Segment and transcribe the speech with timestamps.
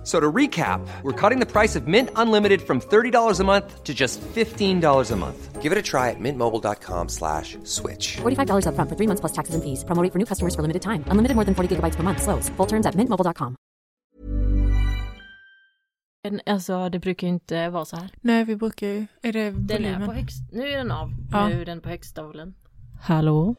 [0.00, 3.84] F- So to recap, we're cutting the price of Mint Unlimited from $30 a month
[3.84, 5.62] to just $15 a month.
[5.62, 8.16] Give it a try at mintmobile.com slash switch.
[8.22, 9.84] $45 upfront for three months plus taxes and fees.
[9.84, 11.04] Promo rate for new customers for limited time.
[11.10, 12.22] Unlimited more than 40 gigabytes per month.
[12.22, 12.48] Slows.
[12.56, 13.54] Full terms at mintmobile.com.
[16.24, 18.10] Men, Alltså det brukar ju inte vara så här.
[18.20, 19.06] Nej, vi brukar ju...
[19.22, 20.02] Är det Den volymen?
[20.02, 21.10] är på högst, nu är den av.
[21.32, 21.48] Ja.
[21.48, 22.54] Nu är den på högsta volymen.
[23.02, 23.54] Hallå?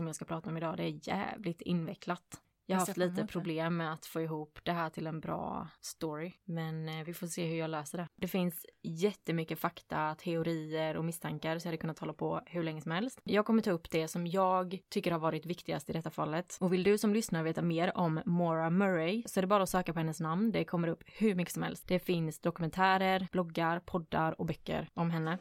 [0.00, 2.40] Som jag ska prata om idag, det är jävligt invecklat.
[2.66, 6.32] Jag har haft lite problem med att få ihop det här till en bra story,
[6.44, 8.08] men eh, vi får se hur jag löser det.
[8.16, 12.80] Det finns jättemycket fakta, teorier och misstankar så jag hade kunnat hålla på hur länge
[12.80, 13.20] som helst.
[13.24, 16.56] Jag kommer ta upp det som jag tycker har varit viktigast i detta fallet.
[16.60, 19.68] Och vill du som lyssnar veta mer om Maura Murray så är det bara att
[19.68, 20.52] söka på hennes namn.
[20.52, 21.88] Det kommer upp hur mycket som helst.
[21.88, 25.38] Det finns dokumentärer, bloggar, poddar och böcker om henne.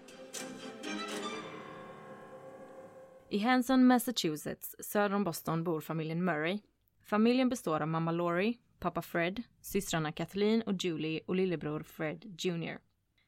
[3.32, 6.60] I Hanson, Massachusetts, söder om Boston, bor familjen Murray.
[7.02, 12.78] Familjen består av mamma Laurie, pappa Fred, systrarna Kathleen och Julie och lillebror Fred Jr.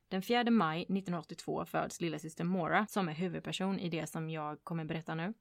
[0.08, 4.86] Den 4 maj 1982 föds lillasyster Mora som är huvudperson i det som jag kommer
[4.86, 5.34] berätta nu.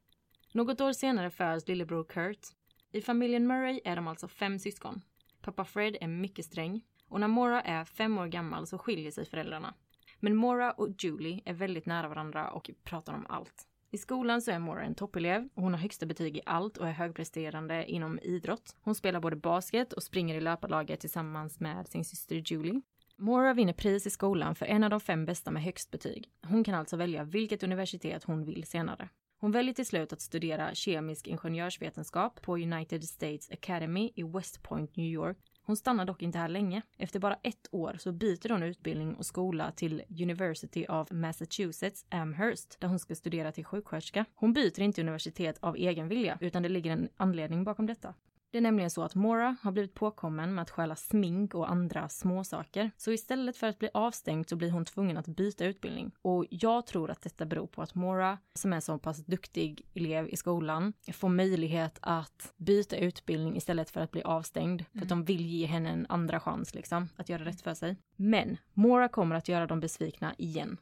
[0.52, 2.46] Något år senare föds lillebror Kurt.
[2.92, 5.02] I familjen Murray är de alltså fem syskon.
[5.42, 9.24] Pappa Fred är mycket sträng och när Mora är fem år gammal så skiljer sig
[9.24, 9.74] föräldrarna.
[10.18, 13.66] Men Mora och Julie är väldigt nära varandra och pratar om allt.
[13.92, 16.92] I skolan så är Mora en toppelev hon har högsta betyg i allt och är
[16.92, 18.76] högpresterande inom idrott.
[18.80, 22.82] Hon spelar både basket och springer i löparlaget tillsammans med sin syster Julie.
[23.16, 26.28] Mora vinner pris i skolan för en av de fem bästa med högst betyg.
[26.46, 29.08] Hon kan alltså välja vilket universitet hon vill senare.
[29.40, 34.96] Hon väljer till slut att studera kemisk ingenjörsvetenskap på United States Academy i West Point,
[34.96, 35.38] New York.
[35.70, 36.82] Hon stannar dock inte här länge.
[36.96, 42.76] Efter bara ett år så byter hon utbildning och skola till University of Massachusetts Amherst
[42.80, 44.24] där hon ska studera till sjuksköterska.
[44.34, 48.14] Hon byter inte universitet av egen vilja utan det ligger en anledning bakom detta.
[48.50, 52.08] Det är nämligen så att Maura har blivit påkommen med att stjäla smink och andra
[52.08, 52.90] småsaker.
[52.96, 56.12] Så istället för att bli avstängd så blir hon tvungen att byta utbildning.
[56.22, 60.28] Och jag tror att detta beror på att Maura, som är så pass duktig elev
[60.28, 64.84] i skolan, får möjlighet att byta utbildning istället för att bli avstängd.
[64.92, 67.96] För att de vill ge henne en andra chans liksom, att göra rätt för sig.
[68.16, 70.76] Men Maura kommer att göra dem besvikna igen.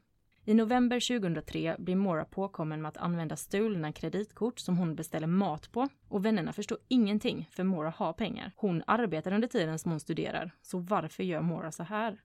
[0.49, 5.73] I november 2003 blir Mora påkommen med att använda stulna kreditkort som hon beställer mat
[5.73, 5.89] på.
[6.09, 8.53] Och vännerna förstår ingenting, för Mora har pengar.
[8.57, 12.21] Hon arbetar under tiden som hon studerar, så varför gör Mora så här?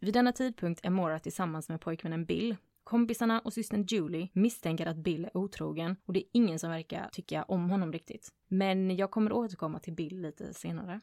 [0.00, 2.56] Vid denna tidpunkt är Mora tillsammans med pojkvännen Bill.
[2.84, 7.08] Kompisarna och systern Julie misstänker att Bill är otrogen och det är ingen som verkar
[7.12, 8.28] tycka om honom riktigt.
[8.48, 11.00] Men jag kommer återkomma till Bill lite senare.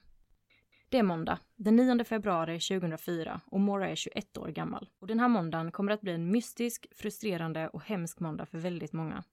[0.91, 4.89] Det är måndag, den 9 februari 2004 och Mora är 21 år gammal.
[4.99, 8.93] Och den här måndagen kommer att bli en mystisk, frustrerande och hemsk måndag för väldigt
[8.93, 9.23] många.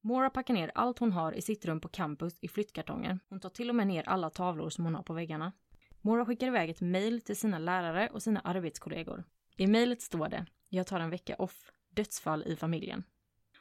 [0.00, 3.18] Mora packar ner allt hon har i sitt rum på campus i flyttkartonger.
[3.28, 5.52] Hon tar till och med ner alla tavlor som hon har på väggarna.
[6.00, 9.24] Mora skickar iväg ett mejl till sina lärare och sina arbetskollegor.
[9.56, 11.72] I mejlet står det “Jag tar en vecka off.
[11.90, 13.04] Dödsfall i familjen”.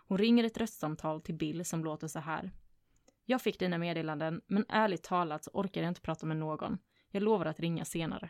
[0.07, 2.51] Hon ringer ett röstsamtal till Bill som låter så här.
[3.25, 6.77] “Jag fick dina meddelanden, men ärligt talat så orkar jag inte prata med någon.
[7.11, 8.29] Jag lovar att ringa senare.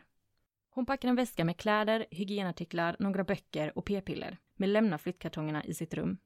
[0.70, 5.74] Hon packar en väska med kläder, hygienartiklar, några böcker och p-piller, men lämnar flyttkartongerna i
[5.74, 6.18] sitt rum.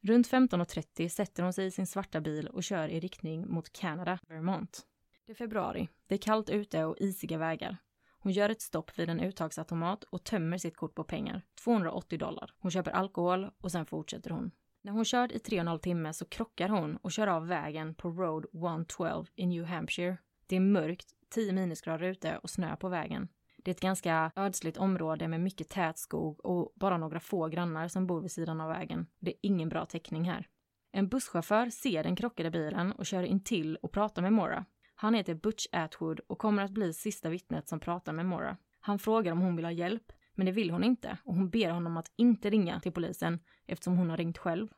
[0.00, 4.18] Runt 15.30 sätter hon sig i sin svarta bil och kör i riktning mot Canada,
[4.28, 4.86] Vermont.
[5.26, 5.88] Det är februari.
[6.06, 7.76] Det är kallt ute och isiga vägar.
[8.18, 12.54] Hon gör ett stopp vid en uttagsautomat och tömmer sitt kort på pengar, 280 dollar.
[12.58, 14.50] Hon köper alkohol och sen fortsätter hon.
[14.82, 17.46] När hon kört i tre och en halv timme så krockar hon och kör av
[17.46, 20.16] vägen på Road 112 i New Hampshire.
[20.46, 23.28] Det är mörkt, 10 minusgrader ute och snö på vägen.
[23.56, 27.88] Det är ett ganska ödsligt område med mycket tät skog och bara några få grannar
[27.88, 29.06] som bor vid sidan av vägen.
[29.18, 30.46] Det är ingen bra täckning här.
[30.92, 34.64] En busschaufför ser den krockade bilen och kör in till och pratar med Mora.
[34.94, 38.56] Han heter Butch Atwood och kommer att bli sista vittnet som pratar med Mora.
[38.80, 41.70] Han frågar om hon vill ha hjälp, men det vill hon inte och hon ber
[41.70, 44.68] honom att inte ringa till polisen eftersom hon har ringt själv.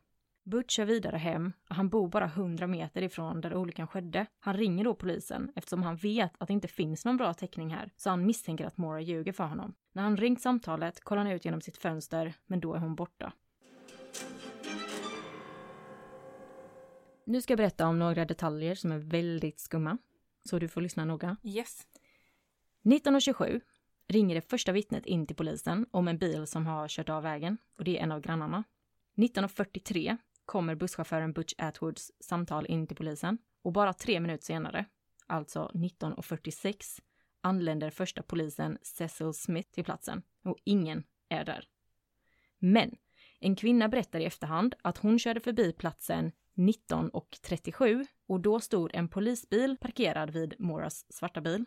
[0.45, 4.27] Butch kör vidare hem och han bor bara 100 meter ifrån där olyckan skedde.
[4.41, 7.91] Han ringer då polisen eftersom han vet att det inte finns någon bra täckning här,
[7.97, 9.75] så han misstänker att Mora ljuger för honom.
[9.93, 13.33] När han ringt samtalet kollar han ut genom sitt fönster, men då är hon borta.
[17.25, 19.99] Nu ska jag berätta om några detaljer som är väldigt skumma,
[20.45, 21.37] så du får lyssna noga.
[21.43, 21.87] Yes.
[22.85, 23.61] 1927
[24.09, 27.59] ringer det första vittnet in till polisen om en bil som har kört av vägen
[27.79, 28.65] och det är en av grannarna.
[29.17, 34.85] 1943 kommer busschauffören Butch Atwoods samtal in till polisen och bara tre minuter senare,
[35.27, 37.01] alltså 1946,
[37.41, 41.69] anländer första polisen Cecil Smith till platsen och ingen är där.
[42.59, 42.97] Men
[43.41, 49.09] en kvinna berättar i efterhand att hon körde förbi platsen 19.37 och då stod en
[49.09, 51.65] polisbil parkerad vid Moras svarta bil.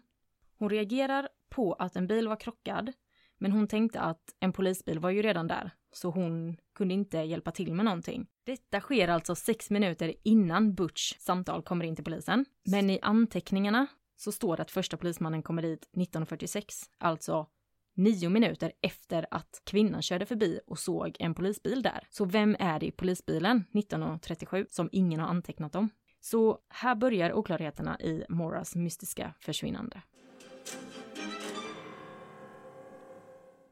[0.58, 2.94] Hon reagerar på att en bil var krockad,
[3.38, 7.52] men hon tänkte att en polisbil var ju redan där, så hon kunde inte hjälpa
[7.52, 8.28] till med någonting.
[8.46, 12.46] Detta sker alltså sex minuter innan Butch samtal kommer in till polisen.
[12.64, 17.48] Men i anteckningarna så står det att första polismannen kommer dit 1946, alltså
[17.94, 22.08] nio minuter efter att kvinnan körde förbi och såg en polisbil där.
[22.10, 25.90] Så vem är det i polisbilen 1937 som ingen har antecknat om?
[26.20, 30.02] Så här börjar oklarheterna i Moras mystiska försvinnande.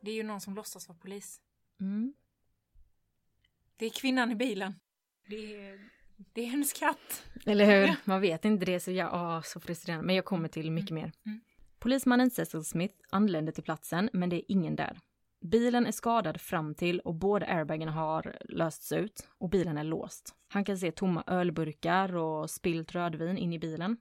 [0.02, 1.42] Det är ju någon som låtsas vara polis.
[1.80, 2.14] Mm.
[3.84, 4.76] Det är kvinnan i bilen.
[5.28, 5.80] Det är,
[6.34, 7.24] det är hennes katt.
[7.46, 7.88] Eller hur?
[7.88, 7.96] Ja.
[8.06, 10.06] Man vet inte det, så jag, åh, så frustrerande.
[10.06, 11.12] Men jag kommer till mycket mer.
[11.26, 11.42] Mm.
[11.80, 15.00] Polismannen Cecil Smith anländer till platsen, men det är ingen där.
[15.42, 20.36] Bilen är skadad fram till och båda airbagen har lösts ut och bilen är låst.
[20.48, 23.98] Han kan se tomma ölburkar och spillt rödvin in i bilen.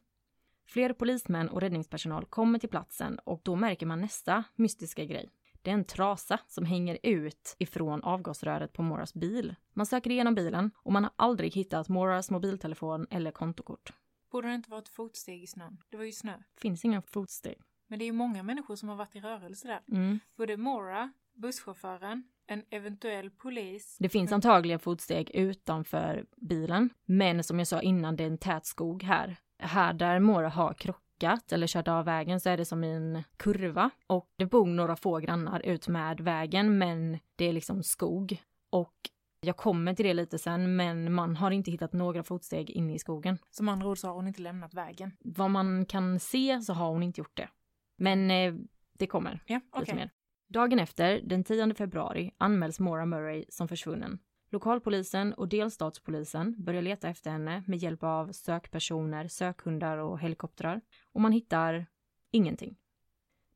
[0.67, 5.31] Fler polismän och räddningspersonal kommer till platsen och då märker man nästa mystiska grej.
[5.62, 9.55] Det är en trasa som hänger ut ifrån avgasröret på Moras bil.
[9.73, 13.93] Man söker igenom bilen och man har aldrig hittat Moras mobiltelefon eller kontokort.
[14.31, 15.79] Borde det inte vara ett fotsteg i snön?
[15.91, 16.35] Det var ju snö.
[16.56, 17.59] Finns inga fotsteg.
[17.87, 19.81] Men det är ju många människor som har varit i rörelse där.
[19.97, 20.19] Mm.
[20.37, 23.97] Både Mora, busschauffören, en eventuell polis.
[24.00, 28.67] Det finns antagligen fotsteg utanför bilen, men som jag sa innan, det är en tät
[28.67, 29.37] skog här.
[29.58, 31.12] Här där Mora har krockat
[31.53, 35.19] eller kört av vägen så är det som en kurva och det bor några få
[35.19, 38.43] grannar ut med vägen, men det är liksom skog.
[38.71, 38.95] Och
[39.41, 42.99] jag kommer till det lite sen, men man har inte hittat några fotsteg inne i
[42.99, 43.39] skogen.
[43.51, 45.13] Som andra ord så har hon inte lämnat vägen.
[45.21, 47.49] Vad man kan se så har hon inte gjort det.
[47.97, 48.55] Men eh,
[48.99, 49.41] det kommer.
[49.47, 49.61] Ja,
[49.95, 50.11] mer.
[50.49, 54.19] Dagen efter, den 10 februari, anmäls Maura Murray som försvunnen.
[54.53, 60.81] Lokalpolisen och delstatspolisen börjar leta efter henne med hjälp av sökpersoner, sökhundar och helikoptrar.
[61.13, 61.87] Och man hittar
[62.31, 62.77] ingenting.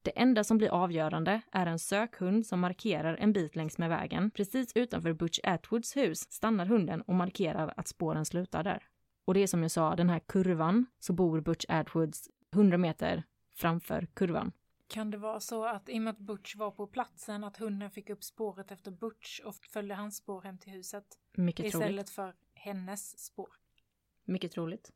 [0.02, 4.30] Det enda som blir avgörande är en sökhund som markerar en bit längs med vägen.
[4.30, 8.82] Precis utanför Butch Atwoods hus stannar hunden och markerar att spåren slutar där.
[9.24, 13.22] Och det är som jag sa, den här kurvan, så bor Butch Atwoods 100 meter
[13.54, 14.52] framför kurvan.
[14.88, 17.90] Kan det vara så att i och med att Butch var på platsen att hunden
[17.90, 21.04] fick upp spåret efter Butch och följde hans spår hem till huset
[21.36, 21.86] Mycket troligt.
[21.86, 23.48] istället för hennes spår?
[24.24, 24.92] Mycket troligt.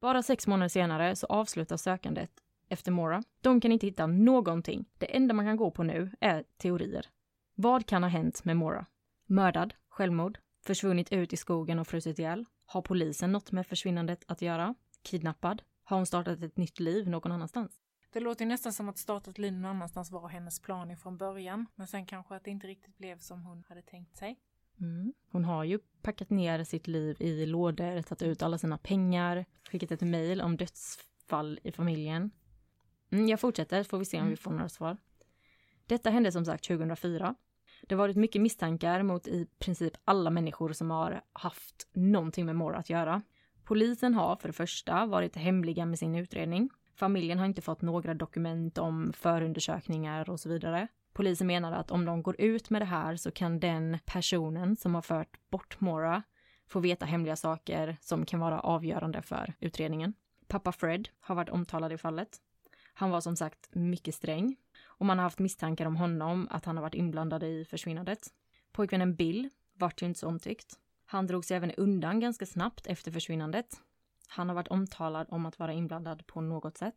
[0.00, 2.30] Bara sex månader senare så avslutas sökandet
[2.68, 3.22] efter Mora.
[3.40, 4.84] De kan inte hitta någonting.
[4.98, 7.06] Det enda man kan gå på nu är teorier.
[7.54, 8.86] Vad kan ha hänt med Mora?
[9.26, 9.74] Mördad?
[9.88, 10.38] Självmord?
[10.62, 12.44] Försvunnit ut i skogen och frusit ihjäl?
[12.66, 14.74] Har polisen något med försvinnandet att göra?
[15.02, 15.62] Kidnappad?
[15.84, 17.80] Har hon startat ett nytt liv någon annanstans?
[18.14, 21.66] Det låter ju nästan som att startat liv någon annanstans var hennes plan ifrån början.
[21.74, 24.38] Men sen kanske att det inte riktigt blev som hon hade tänkt sig.
[24.80, 25.12] Mm.
[25.30, 29.90] Hon har ju packat ner sitt liv i lådor, tagit ut alla sina pengar, skickat
[29.90, 32.30] ett mejl om dödsfall i familjen.
[33.10, 34.96] Mm, jag fortsätter, får vi se om vi får några svar.
[35.86, 37.34] Detta hände som sagt 2004.
[37.82, 42.56] Det har varit mycket misstankar mot i princip alla människor som har haft någonting med
[42.56, 43.22] Mora att göra.
[43.64, 46.70] Polisen har för det första varit hemliga med sin utredning.
[46.94, 50.88] Familjen har inte fått några dokument om förundersökningar och så vidare.
[51.12, 54.94] Polisen menar att om de går ut med det här så kan den personen som
[54.94, 56.22] har fört bort Mora
[56.66, 60.14] få veta hemliga saker som kan vara avgörande för utredningen.
[60.48, 62.28] Pappa Fred har varit omtalad i fallet.
[62.94, 66.76] Han var som sagt mycket sträng och man har haft misstankar om honom att han
[66.76, 68.28] har varit inblandad i försvinnandet.
[68.72, 70.78] Pojkvännen Bill vart ju inte så omtyckt.
[71.06, 73.80] Han drog sig även undan ganska snabbt efter försvinnandet.
[74.34, 76.96] Han har varit omtalad om att vara inblandad på något sätt.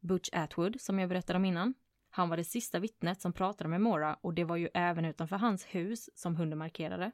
[0.00, 1.74] Butch Atwood, som jag berättade om innan,
[2.10, 5.36] han var det sista vittnet som pratade med Mora och det var ju även utanför
[5.36, 7.12] hans hus som hunden markerade.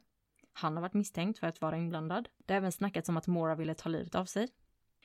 [0.53, 2.29] Han har varit misstänkt för att vara inblandad.
[2.37, 4.47] Det har även snackats om att Mora ville ta livet av sig.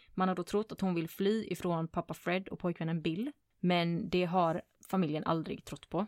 [0.09, 4.09] Man har då trott att hon vill fly ifrån pappa Fred och pojkvännen Bill, men
[4.09, 6.07] det har familjen aldrig trott på.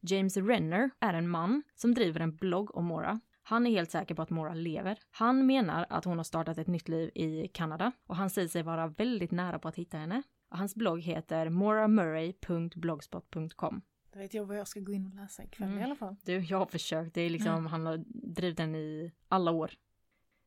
[0.00, 3.20] James Renner är en man som driver en blogg om Mora.
[3.42, 4.98] Han är helt säker på att Mora lever.
[5.10, 8.62] Han menar att hon har startat ett nytt liv i Kanada och han säger sig
[8.62, 10.22] vara väldigt nära på att hitta henne.
[10.50, 13.82] Hans blogg heter moramurray.blogspot.com.
[14.12, 15.80] Då vet jag vad jag ska gå in och läsa ikväll Mm.
[15.80, 16.16] i alla fall.
[16.24, 17.14] Du, jag har försökt.
[17.14, 17.66] Det är liksom, Mm.
[17.66, 17.96] han har
[18.34, 19.70] drivit den i alla år.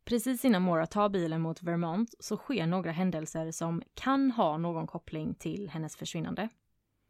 [0.06, 4.88] Precis innan Mora tar bilen mot Vermont så sker några händelser som kan ha någon
[4.88, 6.50] koppling till hennes försvinnande.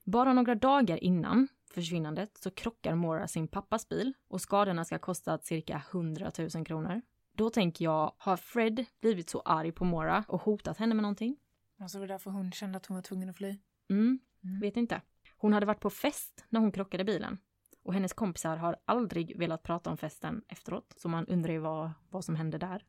[0.06, 5.00] Bara några dagar innan försvinnandet så krockar Mora sin pappas bil och skadorna ska ha
[5.00, 7.02] kostat cirka 100 000 kronor.
[7.34, 11.38] Då tänker jag, har Fred blivit så arg på Mora och hotat henne med någonting?
[11.80, 13.58] Alltså det var därför hon kände att hon var tvungen att fly.
[13.90, 14.60] Mm, Mm.
[14.60, 15.02] vet inte.
[15.38, 17.38] Hon hade varit på fest när hon krockade bilen.
[17.84, 21.92] Och hennes kompisar har aldrig velat prata om festen efteråt, så man undrar ju vad,
[22.10, 22.86] vad som hände där.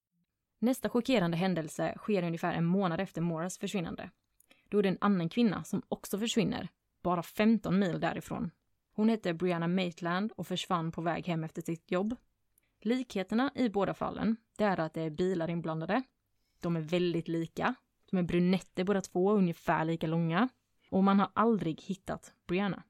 [0.59, 4.11] Nästa chockerande händelse sker ungefär en månad efter Moras försvinnande.
[4.68, 6.68] Då är det en annan kvinna som också försvinner,
[7.02, 8.50] bara 15 mil därifrån.
[8.96, 12.16] Hon hette Brianna Maitland och försvann på väg hem efter sitt jobb.
[12.80, 16.02] Likheterna i båda fallen, det är att det är bilar inblandade.
[16.60, 17.74] De är väldigt lika.
[18.10, 20.48] De är brunetter båda två, ungefär lika långa.
[20.90, 22.82] Och man har aldrig hittat Brianna.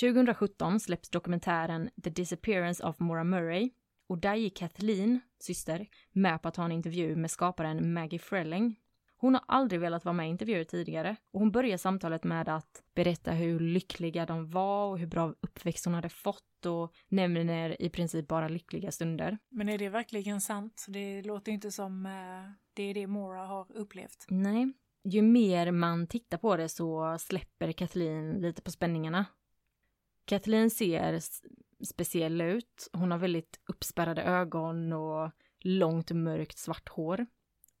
[0.00, 3.70] 2017 släpps dokumentären The Disappearance of Maura Murray
[4.06, 8.80] och där gick Kathleen, syster, med på att ha en intervju med skaparen Maggie Frelling.
[9.18, 12.82] Hon har aldrig velat vara med i intervjuer tidigare och hon börjar samtalet med att
[12.94, 17.90] berätta hur lyckliga de var och hur bra uppväxt hon hade fått och nämner i
[17.90, 19.38] princip bara lyckliga stunder.
[19.48, 20.86] Men är det verkligen sant?
[20.88, 22.12] Det låter inte som eh,
[22.74, 24.26] det är det Mora har upplevt.
[24.28, 24.72] Nej.
[25.04, 29.24] Ju mer man tittar på det så släpper Kathleen lite på spänningarna.
[30.24, 31.20] Kathleen ser
[31.84, 32.88] speciell ut.
[32.92, 35.30] Hon har väldigt uppspärrade ögon och
[35.60, 37.26] långt mörkt svart hår.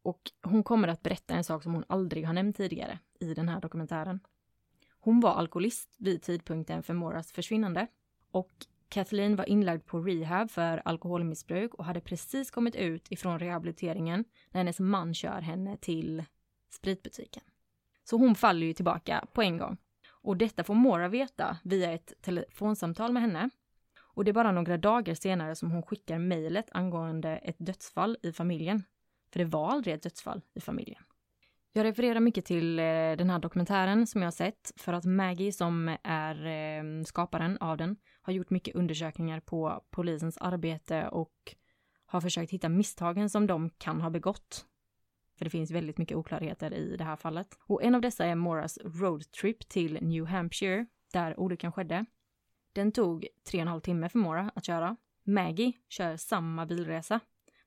[0.06, 3.48] Och hon kommer att berätta en sak som hon aldrig har nämnt tidigare i den
[3.48, 4.20] här dokumentären.
[5.00, 7.86] Hon var alkoholist vid tidpunkten för Moras försvinnande.
[8.30, 8.52] Och
[8.88, 14.60] Kathleen var inlagd på rehab för alkoholmissbruk och hade precis kommit ut ifrån rehabiliteringen när
[14.60, 16.24] hennes man kör henne till
[16.70, 17.42] spritbutiken.
[18.04, 19.76] Så hon faller ju tillbaka på en gång.
[20.08, 23.50] Och detta får Mora veta via ett telefonsamtal med henne.
[23.98, 28.32] Och det är bara några dagar senare som hon skickar mejlet angående ett dödsfall i
[28.32, 28.82] familjen.
[29.32, 31.02] För det var aldrig ett dödsfall i familjen.
[31.72, 32.82] Jag refererar mycket till eh,
[33.18, 37.76] den här dokumentären som jag har sett för att Maggie som är eh, skaparen av
[37.76, 41.54] den har gjort mycket undersökningar på polisens arbete och
[42.06, 44.66] har försökt hitta misstagen som de kan ha begått.
[45.38, 47.58] För det finns väldigt mycket oklarheter i det här fallet.
[47.66, 52.04] Och en av dessa är Moras roadtrip till New Hampshire, där olyckan skedde.
[52.72, 54.96] Den tog tre och en halv timme för Mora att köra.
[55.22, 57.20] Maggie kör samma bilresa,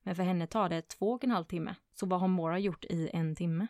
[0.10, 1.76] men för henne tar det två och en halv timme.
[1.94, 3.68] Så vad har Mora gjort i en timme?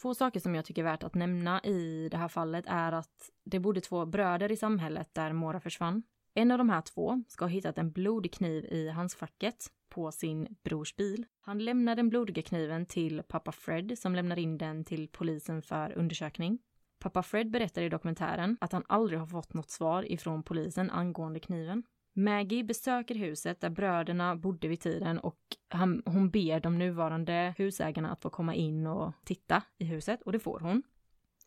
[0.00, 3.30] Två saker som jag tycker är värt att nämna i det här fallet är att
[3.44, 6.02] det bodde två bröder i samhället där Mora försvann.
[6.34, 10.56] En av de här två ska ha hittat en blodig kniv i handskfacket på sin
[10.64, 11.26] brors bil.
[11.40, 15.92] Han lämnar den blodiga kniven till pappa Fred som lämnar in den till polisen för
[15.92, 16.58] undersökning.
[16.98, 21.40] Pappa Fred berättar i dokumentären att han aldrig har fått något svar ifrån polisen angående
[21.40, 21.82] kniven.
[22.18, 28.12] Maggie besöker huset där bröderna bodde vid tiden och han, hon ber de nuvarande husägarna
[28.12, 30.82] att få komma in och titta i huset och det får hon.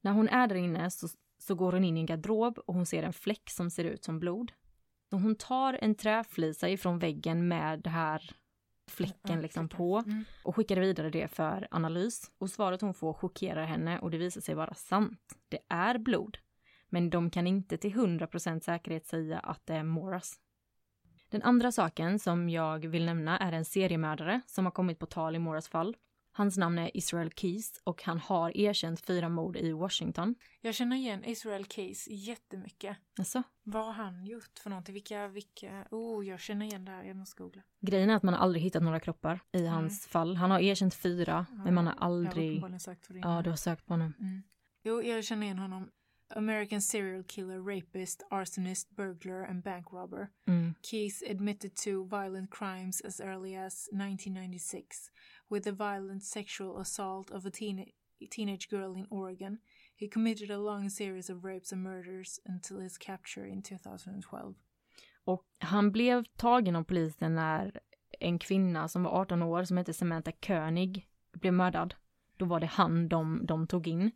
[0.01, 1.07] När hon är där inne så,
[1.37, 4.03] så går hon in i en garderob och hon ser en fläck som ser ut
[4.03, 4.51] som blod.
[5.09, 8.31] Så hon tar en träflisa ifrån väggen med det här
[8.89, 10.23] fläcken liksom på Mm.
[10.43, 12.31] och skickar vidare det för analys.
[12.37, 15.35] Och svaret hon får chockerar henne och det visar sig vara sant.
[15.49, 16.37] Det är blod.
[16.89, 20.39] Men de kan inte till 100% säkerhet säga att det är Moras.
[21.29, 25.35] Den andra saken som jag vill nämna är en seriemördare som har kommit på tal
[25.35, 25.95] i Moras fall.
[26.31, 30.35] Hans namn är Israel Keys och han har erkänt fyra mord i Washington.
[30.61, 32.97] Jag känner igen Israel Case jättemycket.
[33.19, 34.93] Alltså, Vad har han gjort för någonting?
[34.93, 35.85] Vilka, vilka?
[35.91, 37.03] Oh, jag känner igen det här.
[37.03, 37.61] Jag måste googla.
[37.79, 40.35] grejen är att man har aldrig hittat några kroppar i hans fall.
[40.35, 42.81] Han har erkänt fyra, men man har Jag har aldrig...
[42.81, 43.19] sökt för det.
[43.19, 44.13] Ja, du har sökt på honom.
[44.19, 44.43] Mm.
[44.83, 45.89] Jo, jag känner igen honom.
[46.35, 50.31] American serial killer, rapist, arsonist, burglar and bank robber.
[50.47, 50.75] Mm.
[50.81, 55.11] Keys admitted to violent crimes as early as 1996
[55.49, 57.91] with a violent sexual assault of a teen-
[58.29, 59.57] teenage girl in Oregon.
[59.95, 64.55] He committed a long series of rapes and murders until his capture in 2012.
[65.25, 67.79] Och han blev tagen av polisen när
[68.19, 71.93] en kvinna som var 18 år som hette Samantha König blev mördad.
[72.37, 74.11] Då var det han de, de tog in.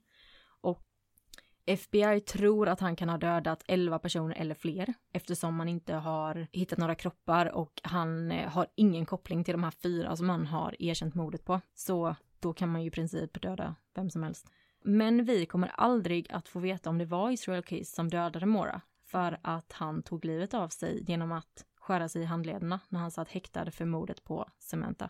[1.66, 6.48] FBI tror att han kan ha dödat 11 personer eller fler eftersom man inte har
[6.52, 10.48] hittat några kroppar och han eh, har ingen koppling till de här fyra som han
[10.48, 11.62] har erkänt mordet på.
[11.74, 14.52] Så då kan man ju i princip döda vem som helst.
[14.84, 18.82] Men vi kommer aldrig att få veta om det var Israel Keys som dödade Mora
[19.04, 23.12] för att han tog livet av sig genom att skära sig i handlederna när han
[23.12, 25.10] satt häktad för mordet på Samantha.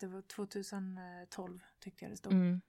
[0.00, 2.32] Det var 2012 tyckte jag det stod.
[2.32, 2.60] Mm.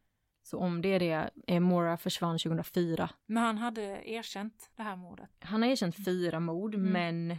[0.44, 3.10] Så om det är det, eh, Mora försvann 2004.
[3.26, 5.30] Men han hade erkänt det här mordet.
[5.40, 6.92] Han har erkänt fyra mord, Mm.
[6.92, 7.32] men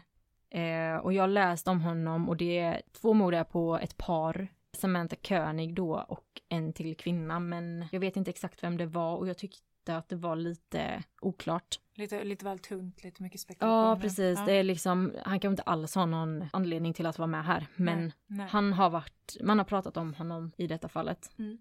[0.51, 3.97] eh, och jag har läst om honom och det är två mord är på ett
[3.97, 4.49] par.
[4.73, 9.17] Samantha König då och en till kvinna, men jag vet inte exakt vem det var
[9.17, 11.79] och jag tyckte att det var lite oklart.
[11.95, 13.89] Lite, lite väl tunt, lite mycket spekulationer.
[13.89, 14.39] Ja, precis.
[14.39, 14.45] Ja.
[14.47, 17.67] Det är liksom, han kan inte alls ha någon anledning till att vara med här,
[17.77, 18.47] men Nej, nej.
[18.51, 21.31] han har varit, man har pratat om honom i detta fallet.
[21.39, 21.59] Mm.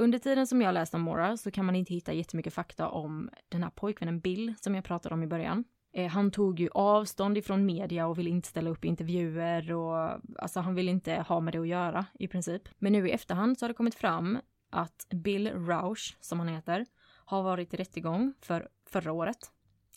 [0.00, 3.30] Under tiden som jag läst om Mora så kan man inte hitta jättemycket fakta om
[3.48, 5.64] den här pojkvännen Bill som jag pratade om i början.
[5.92, 10.20] Eh, han tog ju avstånd ifrån media och ville inte ställa upp i intervjuer och
[10.38, 12.62] alltså han ville inte ha med det att göra i princip.
[12.78, 14.38] Men nu i efterhand så har det kommit fram
[14.70, 16.86] att Bill Rausch, som han heter,
[17.24, 19.38] har varit i rättegång för förra året,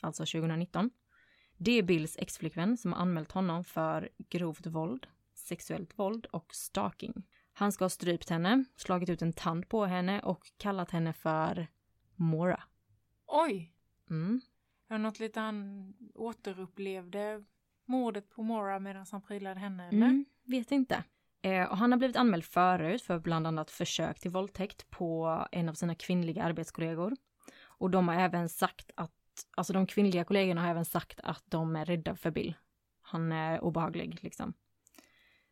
[0.02, 0.90] alltså 2019.
[1.58, 7.24] Det är Bills exflickvän som har anmält honom för grovt våld, sexuellt våld och stalking.
[7.54, 11.68] Han ska ha strypt henne, slagit ut en tand på henne och kallat henne för
[12.16, 12.64] Mora.
[13.28, 13.74] Oj!
[14.10, 14.42] Mm.
[14.88, 17.44] Det något lite han återupplevde
[17.86, 19.98] mordet på Mora medan han prylade henne eller?
[19.98, 21.04] Mm, vet inte.
[21.42, 25.70] Eh, och han har blivit anmäld förut för bland annat försök till våldtäkt på en
[25.70, 27.16] av sina kvinnliga arbetskollegor.
[27.62, 29.12] Och de har även sagt att,
[29.58, 32.56] alltså de kvinnliga kollegorna har även sagt att de är rädda för Bill.
[33.02, 34.54] Han är obehaglig liksom.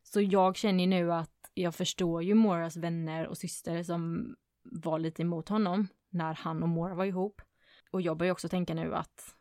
[0.03, 4.99] Så jag känner ju nu att jag förstår ju Moras vänner och syster som var
[4.99, 7.41] lite emot honom när han och Mora var ihop.
[7.91, 9.35] Och jag börjar också tänka nu att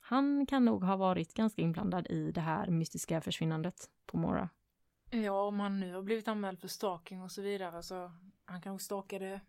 [0.00, 4.48] han kan nog ha varit ganska inblandad i det här mystiska försvinnandet på Mora.
[5.10, 8.12] Ja, om han nu har blivit anmäld för stalking och så vidare så
[8.44, 9.40] han kanske stalkade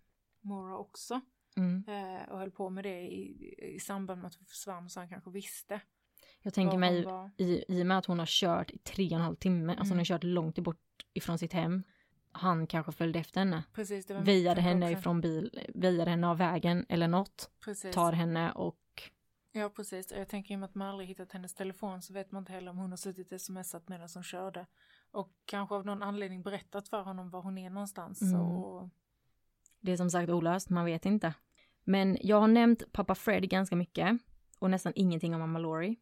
[0.41, 1.21] Mora också.
[1.57, 1.83] Mm.
[1.87, 5.09] Eh, och höll på med det i, i samband med att hon försvann så han
[5.09, 5.81] kanske visste.
[6.41, 7.31] Jag tänker mig var.
[7.37, 9.91] i, i och med att hon har kört i tre och en halv timme, alltså
[9.91, 11.83] hon har kört långt bort ifrån sitt hem.
[12.31, 13.63] Han kanske följde efter henne.
[13.73, 17.51] Precis, kanske henne också- ifrån bil, väjade henne av vägen eller något.
[17.65, 17.95] Precis.
[17.95, 18.77] Tar henne och
[19.51, 20.11] Ja, precis.
[20.11, 22.41] Och Jag tänker i och med att man aldrig hittat hennes telefon så vet man
[22.41, 24.65] inte heller om hon har suttit och smsat medan hon körde.
[25.11, 28.21] Och kanske av någon anledning berättat för honom var hon är någonstans.
[28.21, 28.41] Mm.
[28.41, 28.89] Och...
[29.79, 31.33] det är som sagt olöst, man vet inte.
[31.83, 34.17] Men jag har nämnt pappa Fred ganska mycket
[34.59, 35.95] och nästan ingenting om mamma Laurie.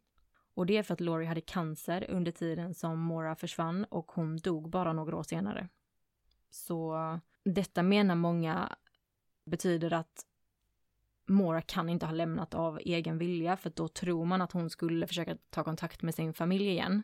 [0.54, 4.36] Och det är för att Laurie hade cancer under tiden som Mora försvann och hon
[4.36, 5.68] dog bara några år senare.
[6.50, 6.96] Så
[7.44, 8.76] detta menar många
[9.44, 10.26] betyder att
[11.26, 15.06] Mora kan inte ha lämnat av egen vilja för då tror man att hon skulle
[15.06, 17.02] försöka ta kontakt med sin familj igen.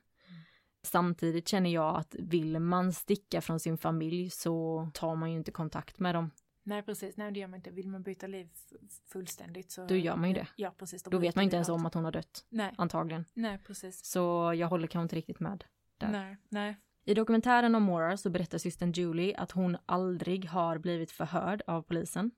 [0.83, 5.51] Samtidigt känner jag att vill man sticka från sin familj så tar man ju inte
[5.51, 6.31] kontakt med dem.
[6.63, 7.17] Nej, precis.
[7.17, 7.71] Nej, det gör man inte.
[7.71, 8.49] Vill man byta liv
[9.07, 9.87] fullständigt så...
[9.87, 10.47] Då gör man ju det.
[10.57, 11.03] Ja, precis.
[11.03, 13.25] Då vet bryter man inte ens om att hon har dött, Nej, antagligen.
[13.35, 14.05] nej, precis.
[14.05, 15.65] Så jag håller kanske inte riktigt med.
[15.99, 16.09] där.
[16.09, 16.77] Nej, nej.
[17.09, 21.83] I dokumentären om Mora så berättar systern Julie att hon aldrig har blivit förhörd av
[21.83, 22.31] polisen.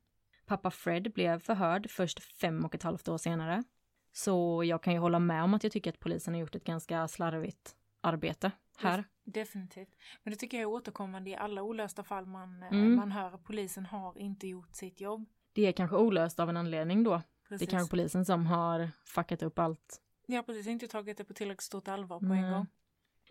[0.47, 3.65] Pappa Fred blev förhörd först fem och ett halvt år senare.
[4.13, 6.65] Så jag kan ju hålla med om att jag tycker att polisen har gjort ett
[6.65, 9.05] ganska slarvigt arbete här.
[9.25, 9.97] Definitivt.
[10.23, 12.97] Men det tycker jag är återkommande i alla olösta fall man, eh, Mm.
[12.97, 15.29] man hör polisen har inte gjort sitt jobb.
[15.53, 17.23] Det är kanske olöst av en anledning då.
[17.49, 17.69] Precis.
[17.69, 20.01] Det är kanske polisen som har fuckat upp allt.
[20.27, 20.67] Ja, precis.
[20.67, 22.45] Inte tagit det på tillräckligt stort allvar på Nej.
[22.45, 22.67] en gång.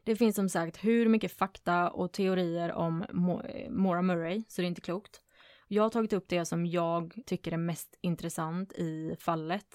[0.07, 4.61] Det finns som sagt hur mycket fakta och teorier om Mora eh, Maura Murray, så
[4.61, 5.21] det är inte klokt.
[5.67, 9.65] Jag har tagit upp det som jag tycker är mest intressant i fallet.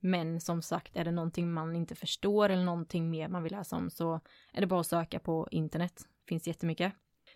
[0.00, 3.76] Men som sagt, är det någonting man inte förstår eller någonting mer man vill läsa
[3.76, 4.20] om så
[4.52, 6.06] är det bara att söka på internet.
[6.28, 6.92] finns jättemycket.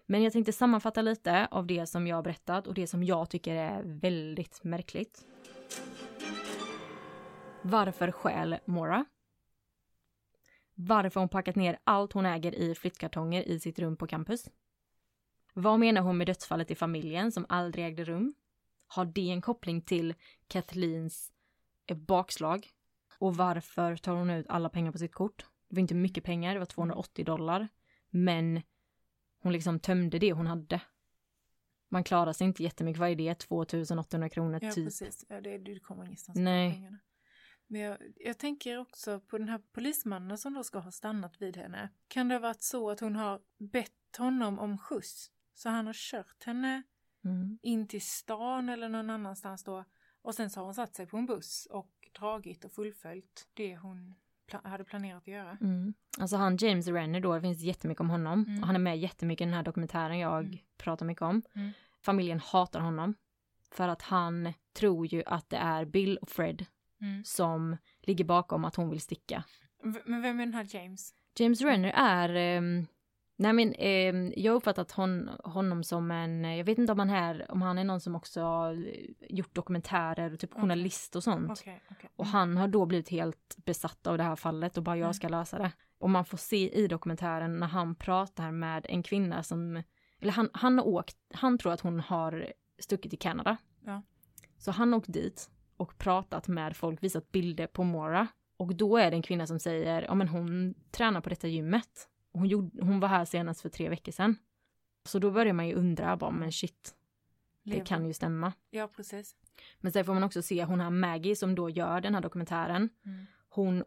[0.07, 3.31] Men jag tänkte sammanfatta lite av det som jag har berättat och det som jag
[3.31, 5.27] tycker är väldigt märkligt.
[7.63, 9.05] Varför stjäl Mora?
[10.79, 14.51] Varför hon packat ner allt hon äger i flyttkartonger i sitt rum på campus?
[15.55, 18.35] Vad menar hon med dödsfallet i familjen som aldrig ägde rum?
[18.87, 20.15] Har det en koppling till
[20.49, 21.33] Kathleens
[21.87, 22.69] eh, bakslag?
[23.19, 25.47] Och varför tar hon ut alla pengar på sitt kort?
[25.69, 27.69] Det var inte mycket pengar, det var 280 dollar.
[28.11, 28.63] Men
[29.43, 30.81] hon liksom tömde det hon hade.
[31.89, 33.35] Man klarar sig inte jättemycket, vad är det?
[33.35, 34.87] 2800 kronor Ja, typ.
[34.87, 35.25] precis.
[35.29, 36.69] Ja, det, du kommer ingenstans Nej.
[36.69, 36.99] med pengarna.
[37.67, 41.57] Men jag, jag tänker också på den här polismannen som då ska ha stannat vid
[41.57, 41.89] henne.
[42.09, 45.31] Kan det ha varit så att hon har bett honom om skjuts?
[45.55, 46.83] Så han har kört henne
[47.25, 47.59] Mm.
[47.63, 49.85] in till stan eller någon annanstans då.
[50.23, 53.77] Och sen så har hon satt sig på en buss och dragit och fullföljt det
[53.77, 54.15] hon
[54.51, 55.59] pla- hade planerat att göra.
[55.61, 55.95] Mm.
[56.19, 58.45] Alltså han James Renner då, det finns jättemycket om honom.
[58.49, 58.61] Mm.
[58.61, 60.59] Och han är med jättemycket i den här dokumentären jag Mm.
[60.77, 61.43] pratar mycket om.
[61.55, 61.71] Mm.
[62.01, 63.15] Familjen hatar honom.
[63.71, 66.67] För att han tror ju att det är Bill och Fred
[67.01, 67.25] Mm.
[67.25, 69.45] som ligger bakom att hon vill sticka.
[69.85, 71.15] V- Men vem är den här James?
[71.39, 72.87] James Renner är, ehm,
[73.37, 77.11] nej men ehm, jag har uppfattat hon, honom som en, jag vet inte om han
[77.11, 78.87] är, om han är någon som också har
[79.29, 81.51] gjort dokumentärer och typ journalist och sånt.
[81.51, 82.11] Okej, okej.
[82.17, 85.07] Och han har då blivit helt besatt av det här fallet och bara Mm.
[85.07, 85.73] jag ska lösa det.
[85.99, 89.83] Och man får se i dokumentären när han pratar med en kvinna som,
[90.21, 93.57] eller han, han har åkt, han tror att hon har stuckit till Kanada.
[93.85, 94.03] Ja.
[94.59, 98.27] Så han har åkt dit och pratat med folk, visat bilder på Mora.
[98.57, 102.09] Och då är det en kvinna som säger, ja men hon tränar på detta gymmet.
[102.33, 104.37] Hon, gjorde, hon var här senast för tre veckor sedan.
[105.05, 106.95] Så då börjar man ju undra, bara, men shit,
[107.63, 108.53] det kan ju stämma.
[108.71, 109.37] Ja, precis.
[109.81, 112.89] Men sen får man också se hon här Maggie som då gör den här dokumentären.
[113.05, 113.27] Mm.
[113.49, 113.83] Hon,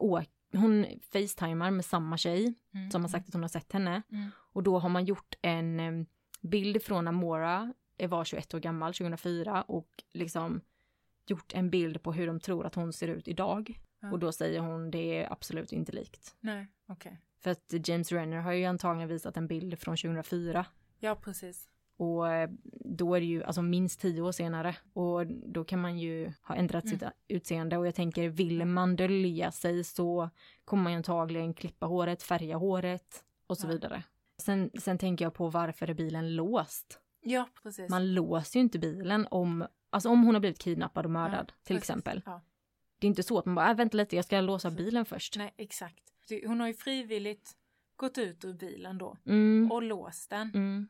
[0.52, 2.91] hon facetimar med samma tjej Mm.
[2.91, 4.02] som har sagt att hon har sett henne.
[4.12, 4.30] Mm.
[4.36, 6.06] Och då har man gjort en
[6.41, 7.73] bild från när Mora
[8.08, 10.62] var 21 år gammal 2004 och liksom
[11.29, 13.79] gjort en bild på hur de tror att hon ser ut idag.
[13.99, 14.11] Ja.
[14.11, 16.35] Och då säger hon det är absolut inte likt.
[16.39, 17.17] Nej, okej.
[17.39, 20.65] För att James Renner har ju antagligen visat en bild från 2004.
[20.99, 21.69] Ja, precis.
[21.97, 22.49] Och eh,
[22.85, 24.75] då är det ju alltså minst tio år senare.
[24.93, 27.77] Och då kan man ju ha ändrat sitt utseende.
[27.77, 30.29] Och jag tänker, vill man dölja sig så
[30.65, 33.71] kommer man ju antagligen klippa håret, färga håret och så Ja.
[33.71, 34.03] vidare.
[34.37, 36.99] Sen, sen tänker jag på varför är bilen låst?
[37.21, 37.89] Ja, precis.
[37.89, 41.54] Man låser ju inte bilen om, alltså om hon har blivit kidnappad och mördad Ja,
[41.63, 41.89] till precis.
[41.89, 42.21] exempel.
[42.25, 42.41] Ja.
[42.99, 45.38] Det är inte så att man bara, äh, vänta lite, jag ska låsa bilen först.
[45.38, 46.04] Nej, exakt.
[46.45, 47.52] Hon har ju frivilligt
[47.95, 50.52] gått ut ur bilen då Mm, och låst den.
[50.54, 50.89] mm,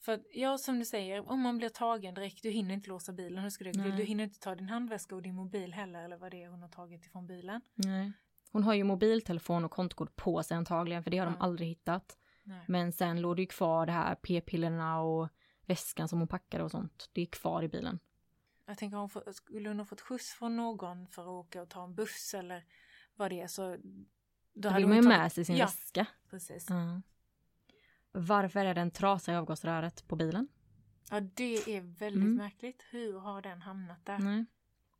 [0.00, 3.42] För ja, som du säger, om man blir tagen direkt, du hinner inte låsa bilen.
[3.42, 3.64] Hur ska?
[3.64, 3.92] Nej.
[3.92, 6.62] Du hinner inte ta din handväska och din mobil heller, eller vad det är hon
[6.62, 7.60] har tagit ifrån bilen.
[7.74, 8.12] nej.
[8.52, 11.44] Hon har ju mobiltelefon och kontkort på sig antagligen, för det har de Ja.
[11.44, 12.18] aldrig hittat.
[12.44, 12.64] Nej.
[12.68, 15.28] Men sen låg det ju kvar det här p-pillerna och
[15.70, 17.10] väskan som hon packade och sånt.
[17.12, 17.98] Det är kvar i bilen.
[18.66, 21.68] Jag tänker, hon får, skulle hon ha fått skjuts från någon för att åka och
[21.68, 22.64] ta en buss eller
[23.16, 23.76] vad det är så...
[23.76, 23.80] Då,
[24.52, 26.06] Då hade vill man ju tagit- med sig sin ja, väska.
[26.30, 26.66] precis.
[26.68, 27.02] Ja.
[28.12, 30.48] Varför är det en trasa i avgasröret på bilen?
[31.10, 32.34] Ja, det är väldigt Mm.
[32.34, 32.84] märkligt.
[32.90, 34.18] Hur har den hamnat där?
[34.18, 34.44] Nej.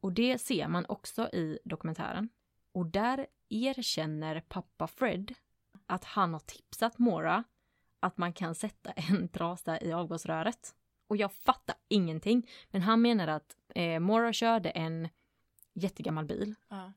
[0.00, 2.28] Och det ser man också i dokumentären.
[2.72, 5.34] Och där erkänner pappa Fred
[5.86, 7.44] att han har tipsat Mora
[8.00, 10.74] att man kan sätta en trasa i avgasröret.
[11.06, 12.48] Och jag fattar ingenting.
[12.70, 15.08] Men han menar att eh, Mora körde en
[15.72, 16.92] jättegammal bil Ja.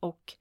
[0.00, 0.32] och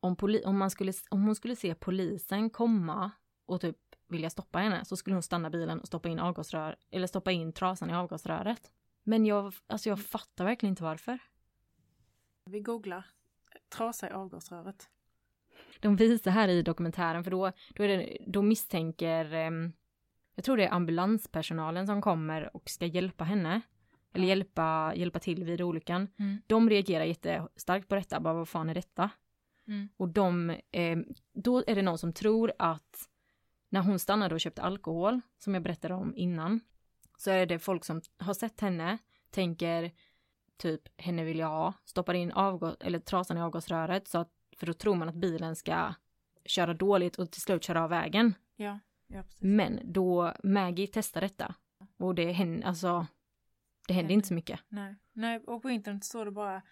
[0.00, 3.10] om, poli- om, man skulle, om hon skulle se polisen komma
[3.46, 7.06] och typ vilja stoppa henne så skulle hon stanna bilen och stoppa in avgasrör eller
[7.06, 8.72] stoppa in trasan i avgasröret.
[9.02, 11.18] Men jag, alltså jag fattar verkligen inte varför.
[12.44, 13.06] Vi googlar
[13.68, 14.88] trasa i avgasröret.
[15.80, 19.72] De visar här i dokumentären för då, då, är det, då misstänker, ehm,
[20.34, 23.60] jag tror det är ambulanspersonalen som kommer och ska hjälpa henne.
[24.14, 26.08] Eller hjälpa, hjälpa till vid olyckan.
[26.18, 26.38] Mm.
[26.46, 29.10] De reagerar jättestarkt på detta, bara vad fan är detta?
[29.66, 29.88] Mm.
[29.96, 30.98] Och de, eh,
[31.32, 33.08] då är det någon som tror att
[33.68, 36.60] när hon stannade och köpte alkohol, som jag berättade om innan,
[37.18, 38.98] så är det folk som har sett henne,
[39.30, 39.92] tänker
[40.56, 44.66] typ henne vill jag ha, stoppar in avgas, eller trasan i avgasröret, så att, för
[44.66, 45.94] då tror man att bilen ska
[46.44, 48.34] köra dåligt och till slut köra av vägen.
[48.56, 49.42] Ja, ja precis.
[49.42, 51.54] Men då Maggie testar detta
[51.96, 53.06] och det händer, alltså,
[53.88, 54.60] det händer inte så mycket.
[54.68, 54.96] Nej.
[55.12, 56.62] Nej, och på internet står det bara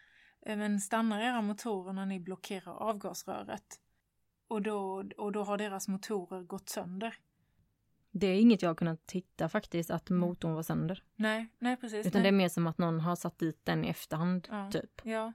[0.46, 3.80] men stannar era motorer när ni blockerar avgasröret.
[4.48, 7.14] Och då, och då har deras motorer gått sönder.
[8.10, 11.02] Det är inget jag har kunnat titta faktiskt, att motorn var sönder.
[11.16, 12.06] Nej, nej precis.
[12.06, 12.30] Utan nej.
[12.30, 14.70] det är mer som att någon har satt dit den i efterhand, Ja.
[14.70, 15.00] typ.
[15.04, 15.32] Ja.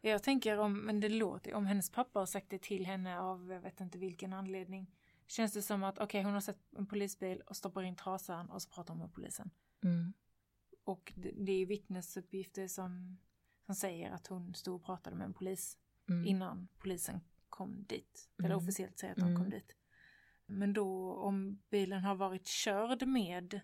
[0.00, 3.52] Jag tänker om, men det låter, om hennes pappa har sagt det till henne av,
[3.52, 4.90] jag vet inte vilken anledning.
[5.26, 8.62] Känns det som att, okej hon har sett en polisbil och stoppar in trasan och
[8.62, 9.50] så pratar hon med polisen.
[9.84, 10.12] Mm.
[10.84, 13.18] Och det, det är vittnesuppgifter som,
[13.66, 16.26] som säger att hon stod och pratade med en polis Mm.
[16.26, 18.28] innan polisen kom dit.
[18.38, 18.58] Eller Mm.
[18.58, 19.36] officiellt säger att de Mm.
[19.42, 19.76] kom dit.
[20.46, 23.60] Men då om bilen har varit körd med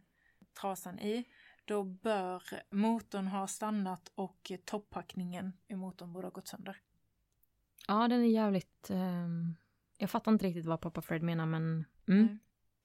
[0.60, 1.24] trasan i,
[1.64, 6.76] då bör motorn ha stannat och toppackningen i motorn borde ha gått sönder.
[7.88, 8.90] Ja, den är jävligt...
[8.90, 9.56] ehm,
[9.98, 11.84] jag fattar inte riktigt vad pappa Fred menar, men...
[12.08, 12.38] Mm.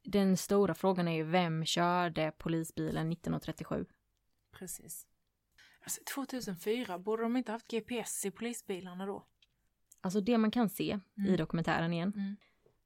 [0.08, 3.86] Den stora frågan är ju vem körde polisbilen 1937?
[4.52, 5.08] Precis.
[5.84, 9.26] Alltså, 2004, borde de inte haft GPS i polisbilarna då?
[10.02, 11.38] Alltså det man kan se i Mm.
[11.38, 12.36] dokumentären igen, Mm.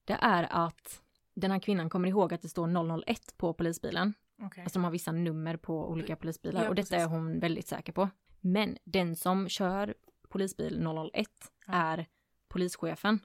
[0.05, 1.01] det är att
[1.33, 2.67] den här kvinnan kommer ihåg att det står
[3.07, 4.13] 001 på polisbilen.
[4.41, 4.63] Okej.
[4.63, 7.03] Alltså de har vissa nummer på olika polisbilar Ja, och detta precis.
[7.05, 8.09] är hon väldigt säker på.
[8.41, 9.93] Men den som kör
[10.29, 10.79] polisbil
[11.13, 11.27] 001
[11.67, 11.73] Ja.
[11.73, 12.05] är
[12.47, 13.19] polischefen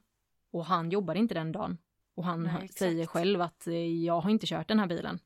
[0.51, 1.79] och han jobbar inte den dagen.
[2.15, 3.75] Och han Nej, säger själv att eh,
[4.05, 5.19] jag har inte kört den här bilen.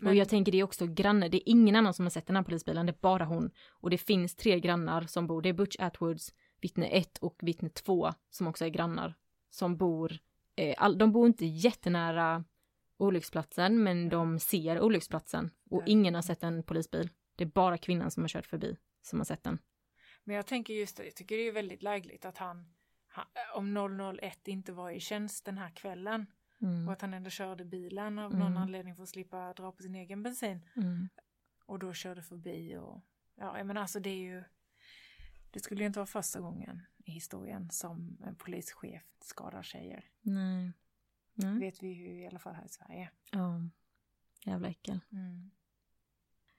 [0.00, 2.26] Men- Och jag tänker det är också grannar, det är ingen annan som har sett
[2.26, 3.50] den här polisbilen, det är bara hon.
[3.70, 7.68] Och det finns tre grannar som bor, det är Butch Atwoods, vittne 1 och vittne
[7.68, 9.14] 2 som också är grannar
[9.50, 10.18] som bor,
[10.56, 12.44] eh, all, de bor inte jättenära
[12.96, 17.10] olycksplatsen men de ser olycksplatsen och ingen har sett en polisbil.
[17.36, 19.58] Det är bara kvinnan som har kört förbi som har sett den.
[20.24, 22.74] Men jag tänker just det, jag tycker det är väldigt lägligt att han,
[23.08, 26.26] han om 001 inte var i tjänst den här kvällen
[26.62, 26.86] Mm.
[26.86, 28.38] och att han ändå körde bilen av Mm.
[28.38, 31.08] någon anledning för att slippa dra på sin egen bensin Mm.
[31.66, 33.00] och då körde förbi och
[33.34, 34.44] ja, men alltså det är ju
[35.50, 40.04] det skulle ju inte vara första gången i historien som en polischef skadar tjejer.
[40.22, 40.72] Nej.
[41.36, 41.58] Nej.
[41.58, 43.10] Vet vi ju i alla fall här i Sverige.
[43.32, 43.60] Ja.
[44.44, 45.00] Jävla äckel.
[45.12, 45.50] Mm.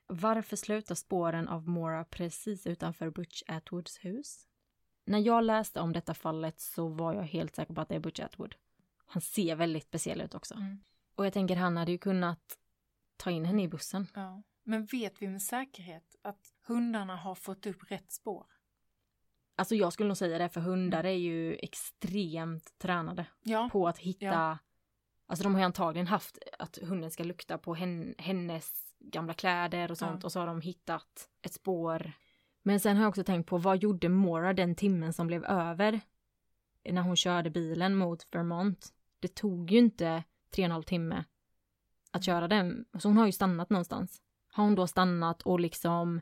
[0.08, 4.48] Varför slutar spåren av Mora precis utanför Butch Atwoods hus?
[5.06, 8.00] När jag läste om detta fallet så var jag helt säker på att det är
[8.00, 8.56] Butch Atwood.
[9.06, 10.54] Han ser väldigt speciell ut också.
[10.56, 10.78] Mm.
[11.16, 12.58] Och jag tänker han hade ju kunnat
[13.18, 14.08] ta in henne i bussen.
[14.16, 14.44] Ja.
[14.64, 18.46] Men vet vi med säkerhet att hundarna har fått upp rätt spår?
[19.56, 23.70] Alltså jag skulle nog säga det för hundar är ju extremt tränade Ja.
[23.72, 24.58] på att hitta Ja.
[25.30, 29.92] Alltså de har ju antagligen haft att hunden ska lukta på hen, hennes gamla kläder
[29.92, 30.26] och sånt Ja.
[30.26, 32.12] och så har de hittat ett spår.
[32.64, 36.00] Men sen har jag också tänkt på vad gjorde Mora den timmen som blev över
[36.90, 38.94] när hon körde bilen mot Vermont.
[39.20, 41.24] Det tog ju inte tre och en halv timme
[42.12, 42.86] att köra den.
[43.00, 44.22] Så hon har ju stannat någonstans.
[44.52, 46.22] Har hon då stannat och liksom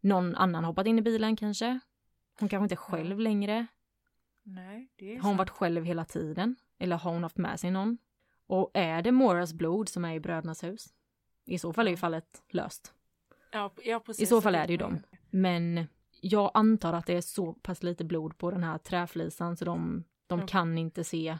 [0.00, 1.80] någon annan hoppat in i bilen kanske?
[2.40, 3.66] Hon kanske inte är själv längre.
[4.42, 5.38] Nej, det är Har hon sant.
[5.38, 6.56] varit själv hela tiden?
[6.78, 7.98] Eller har hon haft med sig någon?
[8.46, 10.88] Och är det Moras blod som är i brödernas hus?
[11.44, 12.94] I så fall är ju fallet löst.
[13.52, 14.22] Ja, ja, precis.
[14.22, 14.98] I så fall är det ju dem.
[15.30, 15.86] Men
[16.20, 20.04] jag antar att det är så pass lite blod på den här träflisan så de,
[20.26, 20.46] de Ja.
[20.46, 21.38] kan inte se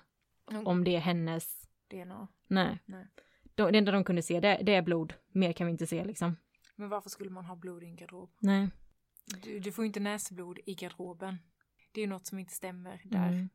[0.64, 1.68] om det är hennes.
[1.90, 2.28] DNA.
[2.46, 2.78] Nej.
[2.84, 3.06] Nej.
[3.54, 5.14] De, det enda de kunde se det, det är blod.
[5.32, 6.36] Mer kan vi inte se liksom.
[6.76, 8.30] Men varför skulle man ha blod i en garderob?
[8.38, 8.68] Nej.
[9.42, 11.38] Du, du får inte näsblod i garderoben.
[11.92, 13.28] Det är ju något som inte stämmer där.
[13.28, 13.48] Mm.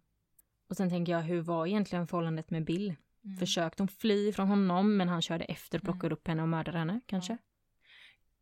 [0.69, 2.95] Och sen tänker jag, hur var egentligen förhållandet med Bill?
[3.25, 3.37] Mm.
[3.37, 7.01] Försökte hon fly från honom men han körde efter, plockade upp henne och mördade henne
[7.05, 7.37] kanske?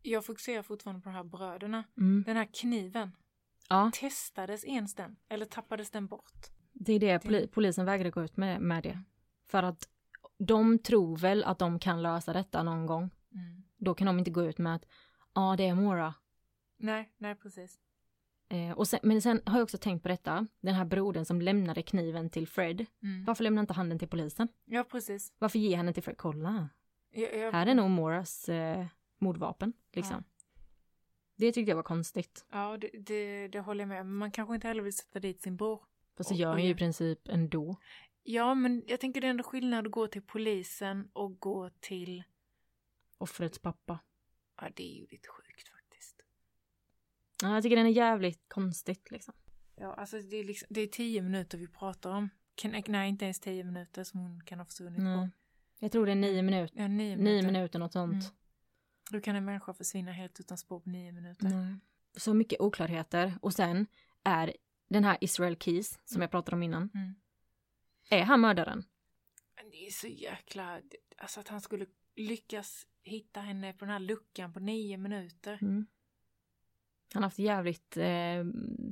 [0.02, 1.84] Jag fokuserar fortfarande på de här bröderna.
[1.98, 2.24] Mm.
[2.26, 3.12] Den här kniven,
[3.70, 5.15] Ja, testades ens den?
[5.30, 6.48] Eller tappades den bort?
[6.74, 9.04] det är det poli- polisen vägrade gå ut med, med det.
[9.46, 9.89] För att
[10.38, 13.10] de tror väl att de kan lösa detta någon gång.
[13.34, 13.63] Mm.
[13.78, 14.86] Då kan de inte gå ut med att
[15.34, 16.13] ja, det är Mora.
[16.78, 17.80] Nej, nej precis.
[18.50, 21.42] Eh, och sen, men sen har jag också tänkt på detta, den här brodern som
[21.42, 22.86] lämnade kniven till Fred.
[23.04, 23.26] Mm.
[23.26, 24.48] Varför lämnar inte han den till polisen?
[24.66, 25.34] Ja, precis.
[25.40, 26.18] Varför ger han den till Fred?
[26.18, 26.70] Kolla,
[27.12, 28.86] Jag, jag, här är nog Moras eh,
[29.20, 30.24] mordvapen, liksom.
[31.36, 32.46] Det tyckte jag var konstigt.
[32.52, 35.42] Ja, det, det, det håller jag med Men Man kanske inte heller vill sätta dit
[35.42, 35.84] sin bror.
[36.18, 37.76] Fast Och- gör han ju i princip ändå.
[38.24, 42.24] Ja, men jag tänker det är ändå skillnad att gå till polisen och gå till...
[43.18, 44.00] Offrets pappa.
[44.62, 45.79] Ja, det är ju lite sjukt faktiskt.
[47.41, 49.34] Ja, jag tycker den är jävligt konstigt liksom.
[49.75, 52.30] Ja, alltså det är, liksom, det är tio minuter vi pratar om.
[52.88, 55.17] Nej, inte ens tio minuter som hon kan ha försvunnit Nej.
[55.17, 55.30] på.
[55.80, 56.82] Jag tror det är nio minuter.
[56.82, 57.45] Ja, nio Nio minuter.
[57.52, 58.13] minuter, något sånt.
[58.23, 58.25] Mm.
[59.12, 61.49] Då kan en människa försvinna helt utan spår på nio minuter.
[61.49, 61.75] Nej.
[62.17, 63.34] Så mycket oklarheter.
[63.41, 63.88] Och sen
[64.23, 64.54] är
[64.89, 67.15] den här Israel Keys, som jag pratade om innan, Mm.
[68.10, 68.84] är han mördaren?
[69.71, 70.82] Det är så jäkla...
[71.17, 75.58] Alltså att han skulle lyckas hitta henne på den här luckan på nio minuter.
[75.62, 75.88] Mm.
[77.13, 78.45] Han har haft jävligt eh,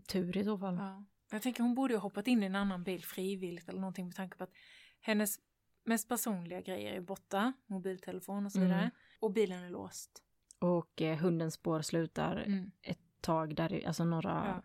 [0.07, 0.75] tur i så fall.
[0.75, 1.05] Ja.
[1.31, 4.15] Jag tänker hon borde ju hoppat in i en annan bil frivilligt eller någonting med
[4.15, 4.53] tanke på att
[5.01, 5.39] hennes
[5.83, 8.69] mest personliga grejer är borta, mobiltelefon och så Mm.
[8.69, 8.91] vidare.
[9.19, 10.23] Och bilen är låst.
[10.59, 12.71] Och eh, hundens spår slutar Mm.
[12.81, 14.61] ett tag där, alltså några.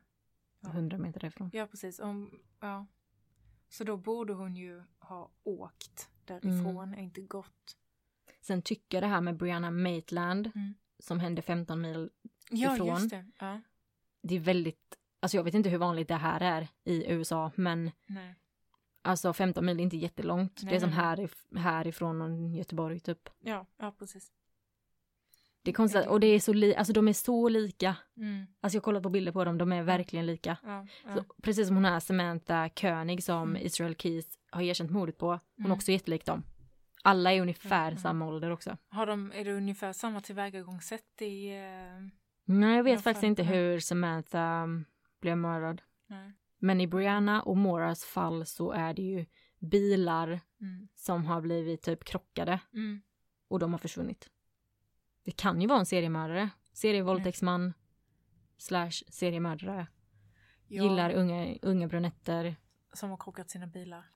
[0.61, 0.69] Ja.
[0.71, 1.51] hundra meter därifrån.
[1.53, 1.99] Ja, precis.
[2.01, 2.87] Om, ja.
[3.69, 6.99] Så då borde hon ju ha åkt därifrån, Mm.
[7.01, 7.77] inte gått.
[8.41, 10.75] Sen tycker jag det här med Brianna Maitland, Mm.
[10.99, 12.11] som hände 15 mil,
[12.53, 12.87] Ja, Ifrån.
[12.89, 13.25] just det.
[13.39, 13.61] Ja.
[14.23, 17.91] det är väldigt, alltså jag vet inte hur vanligt det här är i USA, men
[18.07, 18.35] Nej.
[19.03, 20.57] alltså 15 mil är inte jättelångt.
[20.61, 23.29] det Nej, är som här, härifrån Göteborg typ.
[23.41, 24.33] Ja, ja, precis.
[25.65, 27.97] Det är konstigt, och det är så li, alltså de är så lika.
[28.17, 28.47] Mm.
[28.61, 30.57] Alltså jag har kollat på bilder på dem, de är verkligen lika.
[30.65, 31.15] Ja, ja.
[31.15, 33.63] Så, precis som hon är Samantha König som Mm.
[33.67, 35.27] Israel Keys har erkänt mordet på.
[35.31, 35.73] Hon är Mm.
[35.73, 36.43] också jättelik dem.
[37.03, 37.99] Alla är ungefär Mm.
[38.03, 38.77] samma ålder också.
[38.89, 41.49] Har de, är det ungefär samma tillvägagångssätt i...
[41.49, 42.07] Eh,
[42.45, 44.85] Nej, jag vet Jag faktiskt inte hur Samantha um,
[45.21, 45.83] blev mördad.
[46.07, 46.33] nej.
[46.59, 49.27] Men i Brianna och Moras fall så är det ju
[49.59, 50.89] bilar Mm.
[50.95, 53.03] som har blivit typ krockade Mm.
[53.49, 54.31] och de har försvunnit.
[55.25, 56.51] Det kan ju vara en seriemördare.
[56.73, 57.73] Serievåldtäktsman
[58.57, 59.87] slash seriemördare.
[60.69, 62.57] Ja, Gillar unga, unga brunetter.
[62.93, 64.11] Som har krockat sina bilar.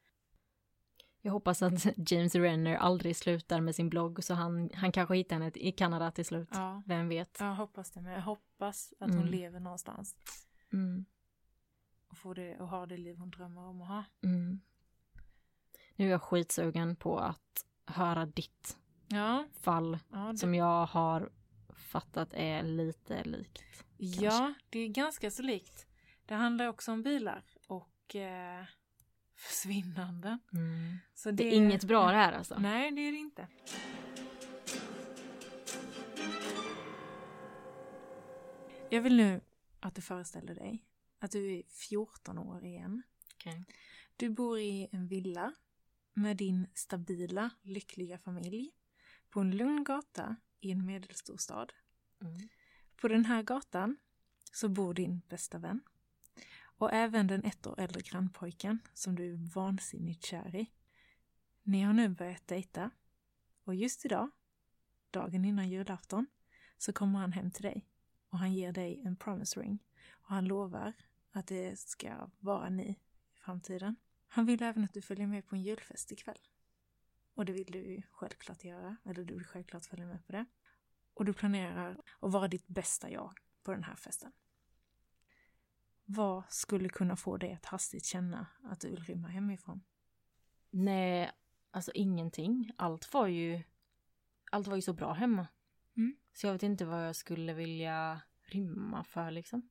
[1.27, 5.37] Jag hoppas att James Renner aldrig slutar med sin blogg så han, han kanske hittar
[5.37, 6.49] henne i Kanada till slut.
[6.53, 6.83] Ja.
[6.87, 7.37] Vem vet?
[7.41, 9.31] Jag hoppas det, men jag hoppas att hon Mm.
[9.31, 10.17] lever någonstans.
[10.73, 11.05] Mm.
[12.09, 14.05] och få det och ha det liv hon drömmer om att ha.
[14.23, 14.61] Mm.
[15.97, 18.77] Nu är jag skitsugen på att höra ditt
[19.09, 21.31] Ja, fall ja, det, som jag har
[21.77, 23.63] fattat är lite likt.
[23.97, 25.87] ja, det är ganska så likt.
[26.27, 28.65] Det handlar också om bilar och eh,
[29.37, 30.39] försvinnanden.
[31.15, 32.59] Så Det är inget bra det här alltså.
[32.59, 33.49] Nej, det är det inte.
[38.91, 39.41] Jag vill nu
[39.81, 40.85] att du föreställer dig
[41.19, 43.03] att du är 14 år igen.
[43.35, 43.65] Okej.
[44.17, 45.53] Du bor i en villa
[46.13, 48.71] med din stabila, lyckliga familj
[49.31, 51.73] på en lugn gata i en medelstor stad.
[52.23, 52.49] Mm.
[52.97, 53.97] På den här gatan
[54.53, 55.81] så bor din bästa vän
[56.79, 60.71] och även den ett år äldre grannpojken som du är vansinnigt kär i.
[61.63, 62.91] Ni har nu börjat dejta
[63.65, 64.31] och just idag,
[65.11, 66.27] dagen innan julafton,
[66.79, 67.87] så kommer han hem till dig
[68.29, 69.79] och han ger dig en promise ring
[70.11, 70.93] och han lovar
[71.33, 72.91] att det ska vara ni
[73.35, 73.97] i framtiden.
[74.29, 76.39] Han vill även att du följer med på en julfest ikväll.
[77.35, 80.47] Och det vill du ju självklart göra, eller du vill självklart följa med på det.
[81.15, 84.33] Och du planerar att vara ditt bästa jag på den här festen.
[86.09, 89.83] Vad skulle kunna få dig att hastigt känna att du vill rymma hemifrån?
[90.71, 91.31] Nej,
[91.71, 92.71] alltså ingenting.
[92.77, 93.63] Allt var ju,
[94.51, 95.47] allt var ju så bra hemma.
[95.97, 96.17] Mm.
[96.33, 99.69] Så jag vet inte vad jag skulle vilja rymma för liksom.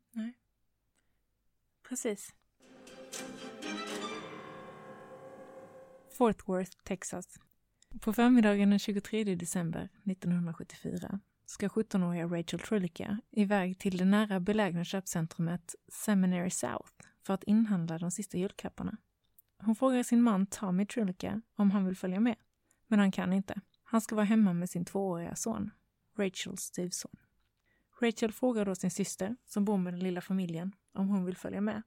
[1.87, 2.35] Precis.
[6.11, 7.39] Fort Worth, Texas.
[8.01, 14.83] På förmiddagen den 23 december 1974 ska 17-åriga Rachel Trulicka iväg till det nära belägna
[14.83, 16.91] köpcentrumet Seminary South
[17.23, 18.97] för att inhandla de sista julklapparna.
[19.57, 22.35] Hon frågar sin man Tommy Trulicka om han vill följa med,
[22.87, 23.61] men han kan inte.
[23.83, 25.71] Han ska vara hemma med sin tvååriga son,
[26.17, 27.11] Rachels styvson.
[28.01, 31.61] Rachel frågar då sin syster, som bor med den lilla familjen, om hon vill följa
[31.61, 31.83] med.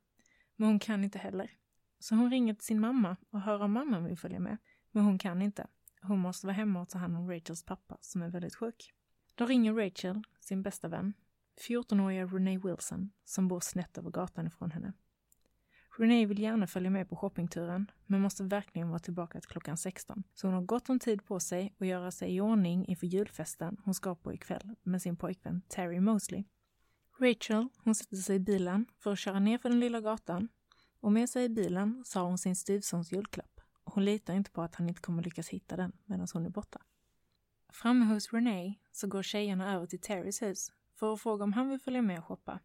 [0.57, 1.51] Men hon kan inte heller.
[1.99, 4.59] Så hon ringer till sin mamma och hör om mamman vill följa med.
[4.91, 5.67] Men hon kan inte.
[6.03, 8.93] Hon måste vara hemma och ta hand om Rachels pappa som är väldigt sjuk.
[9.39, 11.13] Då ringer Rachel sin bästa vän,
[11.69, 14.93] 14-åriga Renee Wilson, som bor snett över gatan ifrån henne.
[15.99, 20.23] Renee vill gärna följa med på shoppingturen, men måste verkligen vara tillbaka till klockan 16.
[20.35, 23.77] Så hon har gott om tid på sig att göra sig i ordning inför julfesten
[23.85, 26.45] hon ska på ikväll med sin pojkvän Terry Mosley.
[27.21, 30.49] Rachel, hon sätter sig i bilen för att köra ner för den lilla gatan
[31.01, 33.61] och med sig i bilen så har hon sin styvsons julklapp.
[33.85, 36.81] Hon litar inte på att han inte kommer lyckas hitta den medan hon är borta.
[37.73, 41.69] Framme hos Renee så går tjejerna över till Terrys hus för att fråga om han
[41.69, 42.61] vill följa med och shoppa.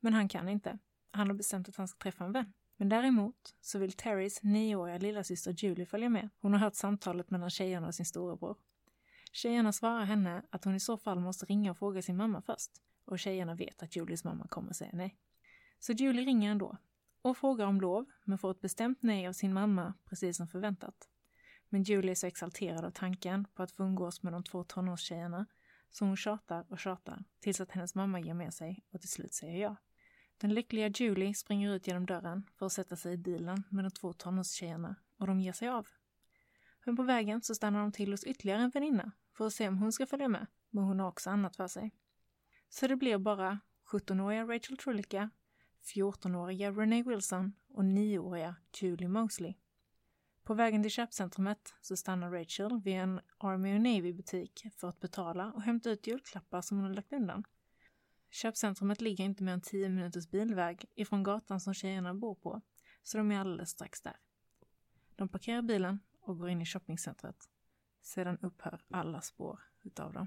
[0.00, 0.78] Men han kan inte.
[1.10, 2.52] Han har bestämt att han ska träffa en vän.
[2.76, 6.28] Men däremot så vill Terrys nioåriga lillasyster Julie följa med.
[6.40, 8.56] Hon har hört samtalet mellan tjejerna och sin storebror.
[9.32, 12.70] Tjejerna svarar henne att hon i så fall måste ringa och fråga sin mamma först.
[13.04, 15.16] Och tjejerna vet att Julies mamma kommer säga nej.
[15.78, 16.76] Så Julie ringer ändå
[17.22, 21.08] och frågar om lov, men får ett bestämt nej av sin mamma, precis som förväntat.
[21.68, 25.46] Men Julie är så exalterad av tanken på att få umgås med de två tonårstjejerna
[25.94, 29.34] så hon tjatar och tjatar tills att hennes mamma ger med sig och till slut
[29.34, 29.76] säger ja.
[30.36, 33.90] Den lyckliga Julie springer ut genom dörren för att sätta sig i bilen med de
[33.90, 35.88] två tonårstjejerna och de ger sig av.
[36.84, 39.78] Men på vägen så stannar de till hos ytterligare en väninna för att se om
[39.78, 41.92] hon ska följa med, men hon har också annat för sig.
[42.68, 43.60] Så det blir bara
[43.92, 45.30] 17-åriga Rachel Trulicka,
[45.94, 49.54] 14-åriga Renee Wilson och 9-åriga Julie Mosley.
[50.44, 55.52] På vägen till köpcentrumet så stannar Rachel vid en Army och Navy-butik för att betala
[55.52, 57.44] och hämta ut julklappar som hon har lagt undan.
[58.30, 62.60] Köpcentrumet ligger inte mer än 10 minuters bilväg ifrån gatan som tjejerna bor på,
[63.02, 64.16] så de är alldeles strax där.
[65.16, 67.48] De parkerar bilen och går in i shoppingcentret.
[68.02, 70.26] Sedan upphör alla spår utav dem.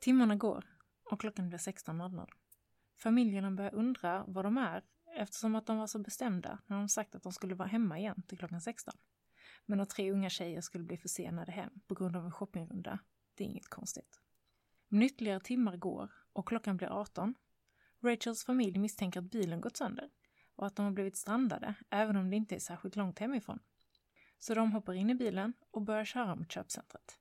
[0.00, 0.64] Timmarna går
[1.10, 2.28] och klockan blir 16.00.
[2.96, 7.14] Familjerna börjar undra var de är eftersom att de var så bestämda när de sagt
[7.14, 8.94] att de skulle vara hemma igen till klockan 16.
[9.66, 12.98] Men att tre unga tjejer skulle bli försenade hem på grund av en shoppingrunda,
[13.34, 14.20] det är inget konstigt.
[14.88, 17.34] Men ytterligare timmar går och klockan blir 18.
[18.02, 20.10] Rachels familj misstänker att bilen gått sönder
[20.56, 23.58] och att de har blivit strandade även om det inte är särskilt långt hemifrån.
[24.38, 27.18] Så de hoppar in i bilen och börjar köra mot köpcentret.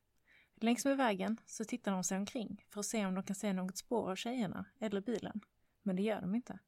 [0.56, 3.54] Längs med vägen så tittar de sig omkring för att se om de kan se
[3.54, 5.42] något spår av tjejerna eller bilen,
[5.84, 6.60] men det gör de inte.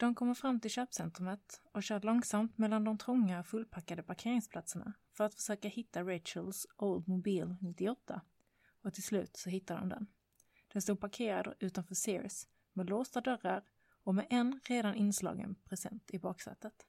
[0.00, 5.34] De kommer fram till köpcentrumet och kör långsamt mellan de trånga fullpackade parkeringsplatserna för att
[5.34, 8.20] försöka hitta Rachels Oldmobile 98.
[8.82, 10.06] Och till slut så hittar de den.
[10.72, 13.64] Den stod parkerad utanför Sears med låsta dörrar
[14.04, 16.86] och med en redan inslagen present i baksätet.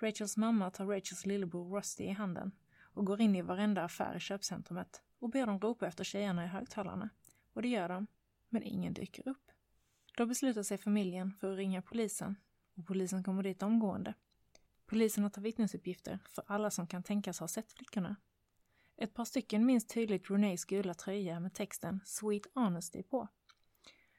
[0.00, 4.20] Rachels mamma tar Rachels lillebror Rusty i handen och går in i varenda affär i
[4.20, 7.10] köpcentrumet och ber dem ropa efter tjejerna i högtalarna.
[7.52, 8.06] Och det gör de.
[8.48, 9.49] men ingen dyker upp.
[10.16, 12.36] Då beslutar sig familjen för att ringa polisen
[12.76, 14.14] och polisen kommer dit omgående.
[14.86, 18.16] Polisen har tagit vittnesuppgifter för alla som kan tänkas ha sett flickorna.
[18.96, 23.28] Ett par stycken minns tydligt Renées gula tröja med texten Sweet Honesty på.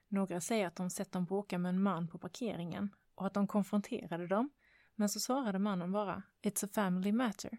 [0.07, 3.47] Några säger att de sett dem bråka med en man på parkeringen och att de
[3.47, 4.49] konfronterade dem,
[4.95, 7.57] men så svarade mannen bara It's a family matter.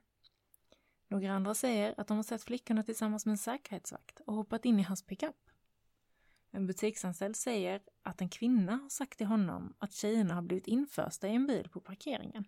[1.09, 4.81] Några andra säger att de har sett flickorna tillsammans med en säkerhetsvakt och hoppat in
[4.81, 5.51] i hans pickup.
[6.55, 11.29] En butiksanställd säger att en kvinna har sagt till honom att tjejerna har blivit infösta
[11.29, 12.45] i en bil på parkeringen.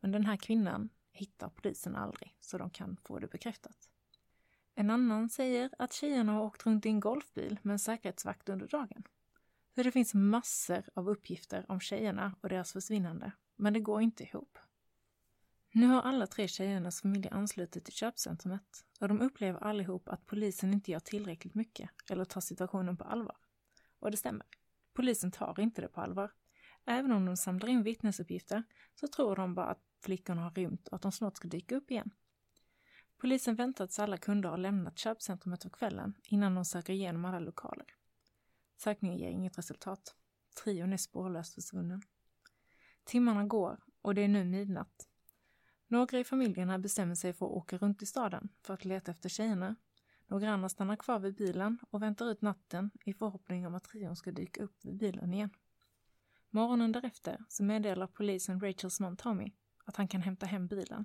[0.00, 3.90] Men den här kvinnan hittar polisen aldrig, så de kan få det bekräftat.
[4.74, 8.66] En annan säger att tjejerna har åkt runt i en golfbil med en säkerhetsvakt under
[8.66, 9.02] dagen.
[9.74, 14.24] Så det finns massor av uppgifter om tjejerna och deras försvinnande, men det går inte
[14.24, 14.58] ihop.
[15.72, 20.72] Nu har alla tre tjejernas familjer anslutit till köpcentrumet och de upplever allihop att polisen
[20.72, 23.36] inte gör tillräckligt mycket eller tar situationen på allvar.
[23.98, 24.46] Och det stämmer.
[24.92, 26.32] Polisen tar inte det på allvar.
[26.84, 28.62] Även om de samlar in vittnesuppgifter
[28.94, 31.90] så tror de bara att flickorna har rymt och att de snart ska dyka upp
[31.90, 32.10] igen.
[33.18, 37.38] Polisen väntar tills alla kunder har lämnat köpcentrumet för kvällen innan de söker igenom alla
[37.38, 37.86] lokaler.
[38.76, 40.14] Sökningen ger inget resultat.
[40.62, 42.02] Trion är spårlöst försvunnen.
[43.04, 45.07] Timmarna går och det är nu midnatt.
[45.90, 49.28] Några i familjerna bestämmer sig för att åka runt i staden för att leta efter
[49.28, 49.76] tjejerna.
[50.26, 54.16] Några andra stannar kvar vid bilen och väntar ut natten i förhoppning om att trion
[54.16, 55.50] ska dyka upp vid bilen igen.
[56.50, 59.52] Morgonen därefter så meddelar polisen Rachels man Tommy
[59.84, 61.04] att han kan hämta hem bilen.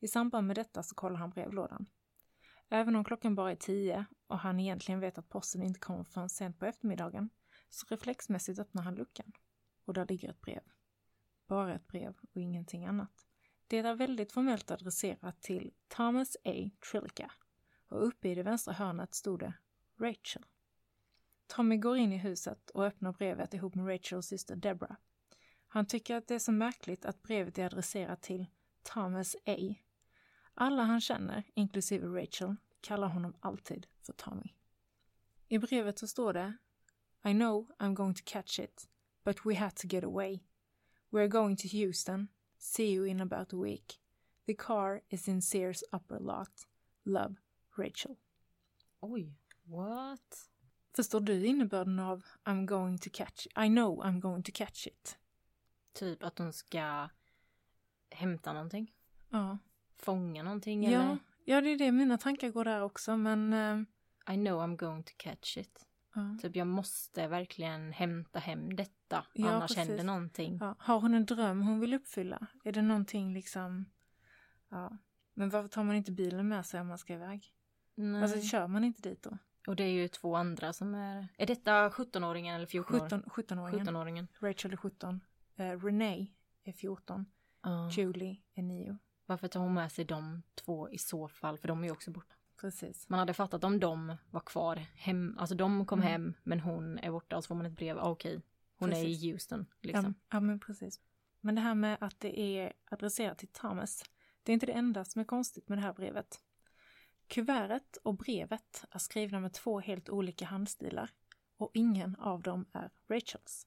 [0.00, 1.86] I samband med detta så kollar han brevlådan.
[2.68, 6.28] Även om klockan bara är tio och han egentligen vet att posten inte kommer förrän
[6.28, 7.30] sent på eftermiddagen
[7.68, 9.32] så reflexmässigt öppnar han luckan.
[9.84, 10.62] Och där ligger ett brev.
[11.46, 13.27] Bara ett brev och ingenting annat.
[13.70, 16.70] Det är väldigt formellt adresserat till Thomas A.
[16.90, 17.32] Trillica
[17.88, 19.52] och uppe i det vänstra hörnet stod det
[20.00, 20.46] Rachel.
[21.46, 24.96] Tommy går in i huset och öppnar brevet ihop med Rachels syster Deborah.
[25.68, 28.46] Han tycker att det är så märkligt att brevet är adresserat till
[28.82, 29.74] Thomas A.
[30.54, 34.52] Alla han känner, inklusive Rachel, kallar honom alltid för Tommy.
[35.48, 36.56] I brevet så står det
[37.24, 38.88] I know I'm going to catch it,
[39.24, 40.40] but we had to get away.
[41.10, 42.28] We're going to Houston.
[42.58, 44.00] See you in about a week.
[44.46, 46.50] The car is in Sears upper lot.
[47.04, 47.34] Love,
[47.76, 48.16] Rachel.
[49.00, 49.34] Oj,
[49.64, 50.50] what?
[50.96, 53.52] Förstår du innebörden av I'm going to catch it?
[53.58, 55.18] I know I'm going to catch it.
[55.92, 57.08] Typ att hon ska
[58.10, 58.94] hämta någonting?
[59.30, 59.58] Ja.
[59.96, 61.18] Fånga någonting Ja, eller?
[61.44, 63.52] ja, det är det mina tankar går där också, men...
[63.52, 63.78] eh,
[64.34, 65.86] I know I'm going to catch it.
[66.14, 66.36] ja.
[66.42, 68.76] Typ jag måste verkligen hämta hem
[69.08, 69.24] detta.
[69.32, 69.88] Ja, annars precis.
[69.88, 70.58] händer någonting.
[70.60, 70.74] Ja.
[70.78, 72.46] Har hon en dröm hon vill uppfylla?
[72.64, 73.84] Är det någonting liksom...
[74.68, 74.96] Ja.
[75.34, 77.52] Men varför tar man inte bilen med sig om man ska iväg?
[77.94, 78.22] Nej.
[78.22, 79.38] Alltså kör man inte dit då?
[79.66, 81.28] Och det är ju två andra som är...
[81.38, 83.22] Är detta 17-åringen eller 14-åringen?
[83.30, 83.84] 17, 17-åringen.
[83.86, 84.26] 17-åringen.
[84.40, 85.20] Rachel är 17.
[85.56, 86.26] Eh, Renee
[86.64, 87.26] är 14.
[87.62, 87.90] Ja.
[87.90, 88.98] Julie är 9.
[89.26, 91.58] Varför tar hon med sig de två i så fall?
[91.58, 92.34] För de är ju också borta.
[92.60, 93.08] Precis.
[93.08, 95.36] Man hade fattat om de var kvar hem.
[95.38, 96.10] Alltså de kom Mm.
[96.12, 97.98] hem men hon är borta och så får man ett brev.
[97.98, 98.40] Ah, Okej,
[98.78, 99.22] hon är Precis.
[99.24, 99.66] i Houston.
[99.80, 100.04] Liksom.
[100.04, 101.00] Ja, ja, men precis.
[101.40, 104.04] Men det här med att det är adresserat till Thomas,
[104.42, 106.40] det är inte det enda som är konstigt med det här brevet.
[107.26, 111.10] Kuvertet och brevet är skrivna med två helt olika handstilar
[111.56, 113.66] och ingen av dem är Rachels.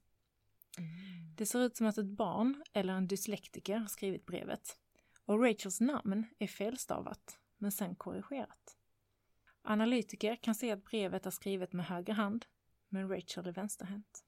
[1.36, 4.78] Det ser ut som att ett barn eller en dyslektiker har skrivit brevet
[5.26, 8.78] och Rachels namn är felstavat men sen korrigerat.
[9.62, 12.46] Analytiker kan se att brevet är skrivet med höger hand
[12.90, 14.26] men Rachel är vänsterhänt.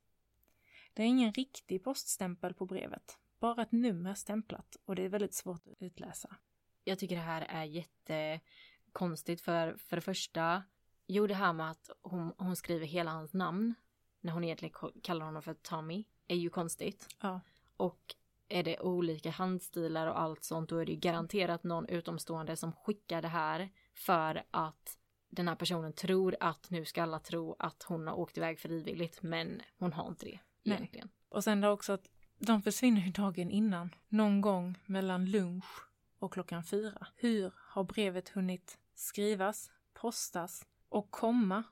[0.93, 5.33] Det är ingen riktig poststämpel på brevet, bara ett nummer stämplat och det är väldigt
[5.33, 6.35] svårt att utläsa.
[6.83, 10.63] Jag tycker det här är jättekonstigt för, för det första,
[11.07, 13.73] jo det här med att hon, hon skriver hela hans namn
[14.21, 17.07] när hon egentligen kallar honom för Tommy är ju konstigt.
[17.21, 17.41] Ja,
[17.77, 18.15] Och
[18.47, 22.73] är det olika handstilar och allt sånt då är det ju garanterat någon utomstående som
[22.73, 24.97] skickar det här för att
[25.29, 29.21] den här personen tror att nu ska alla tro att hon har åkt iväg frivilligt
[29.21, 30.77] men hon har inte det Nej.
[30.77, 31.09] egentligen.
[31.29, 32.09] och sen då också att
[32.39, 35.87] de försvinner ju dagen innan, någon gång mellan lunch
[36.19, 37.07] och klockan fyra.
[37.15, 41.63] Hur har brevet hunnit skrivas, postas och komma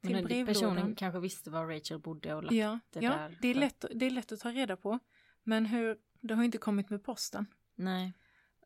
[0.00, 0.54] till Men brevlådan?
[0.54, 3.84] personen kanske visste var Rachel bodde och lagt Ja, det ja där det, är lätt,
[3.94, 4.98] det är lätt att ta reda på.
[5.42, 7.46] Men hur, det har inte kommit med posten.
[7.74, 8.12] Nej.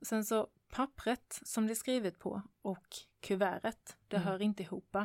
[0.02, 2.86] Sen så pappret som det är skrivet på och
[3.20, 4.28] kuvertet, det Mm.
[4.28, 4.96] hör inte ihop.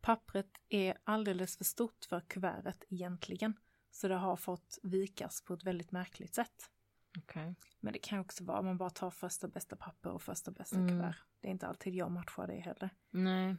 [0.00, 3.54] Pappret är alldeles för stort för kuvertet egentligen.
[3.94, 6.70] Så det har fått vikas på ett väldigt märkligt sätt.
[7.18, 7.54] Okej.
[7.80, 10.76] Men det kan också vara om man bara tar första bästa papper och första bästa
[10.76, 10.88] Mm.
[10.88, 11.16] kuvert.
[11.40, 12.90] Det är inte alltid jag matchar det heller.
[13.10, 13.56] Nej.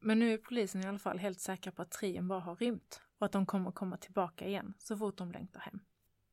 [0.00, 3.00] Men nu är polisen i alla fall helt säkra på att trien bara har rymt
[3.18, 5.80] och att de kommer komma tillbaka igen så fort de längtar hem.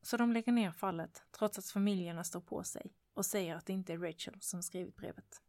[0.02, 3.72] Så de lägger ner fallet trots att familjerna står på sig och säger att det
[3.72, 5.42] inte är Rachel som skrivit brevet.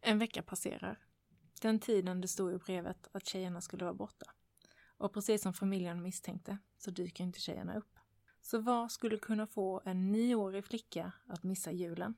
[0.00, 0.98] En vecka passerar.
[1.60, 4.26] Den tiden det stod i brevet att tjejerna skulle vara borta.
[5.00, 7.98] Och precis som familjen misstänkte så dyker inte tjejerna upp.
[8.40, 12.14] Så vad skulle kunna få en nioårig flicka att missa julen?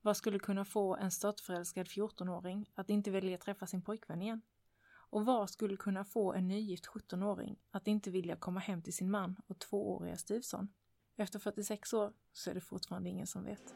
[0.00, 4.42] Vad skulle kunna få en störtförälskad 14-åring att inte vilja träffa sin pojkvän igen?
[4.90, 9.10] Och vad skulle kunna få en nygift 17-åring att inte vilja komma hem till sin
[9.10, 10.68] man och tvååriga styvson?
[11.16, 13.74] Efter 46 år så är det fortfarande ingen som vet.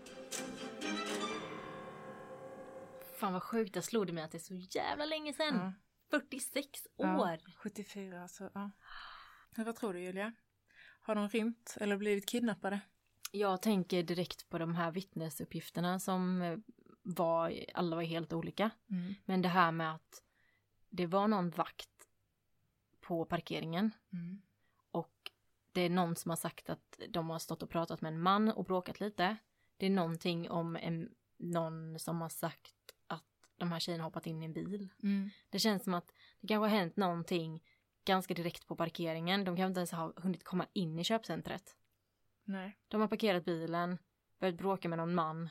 [3.20, 5.56] Fan vad sjukt, jag slog det mig att det är så jävla länge sedan.
[5.56, 5.72] Ja.
[6.10, 7.06] 46 år.
[7.06, 8.70] Ja, 74 alltså, ja.
[9.56, 10.32] Men Vad tror du Julia?
[11.00, 12.80] Har de rymt eller blivit kidnappade?
[13.32, 16.58] Jag tänker direkt på de här vittnesuppgifterna som eh,
[17.02, 18.70] var, alla var helt olika.
[18.90, 19.14] Mm.
[19.24, 20.22] Men det här med att
[20.90, 22.08] det var någon vakt
[23.00, 24.42] på parkeringen Mm.
[24.90, 25.30] och
[25.72, 28.48] det är någon som har sagt att de har stått och pratat med en man
[28.48, 29.36] och bråkat lite.
[29.76, 32.74] Det är någonting om en, någon som har sagt
[33.56, 34.88] de här tjejerna hoppat in i en bil.
[35.02, 35.30] Mm.
[35.50, 37.62] Det känns som att det kanske har hänt någonting
[38.04, 39.44] ganska direkt på parkeringen.
[39.44, 41.76] De kanske inte ens har hunnit komma in i köpcentret.
[42.44, 42.78] Nej.
[42.88, 43.98] De har parkerat bilen,
[44.38, 45.48] börjat bråka med någon man.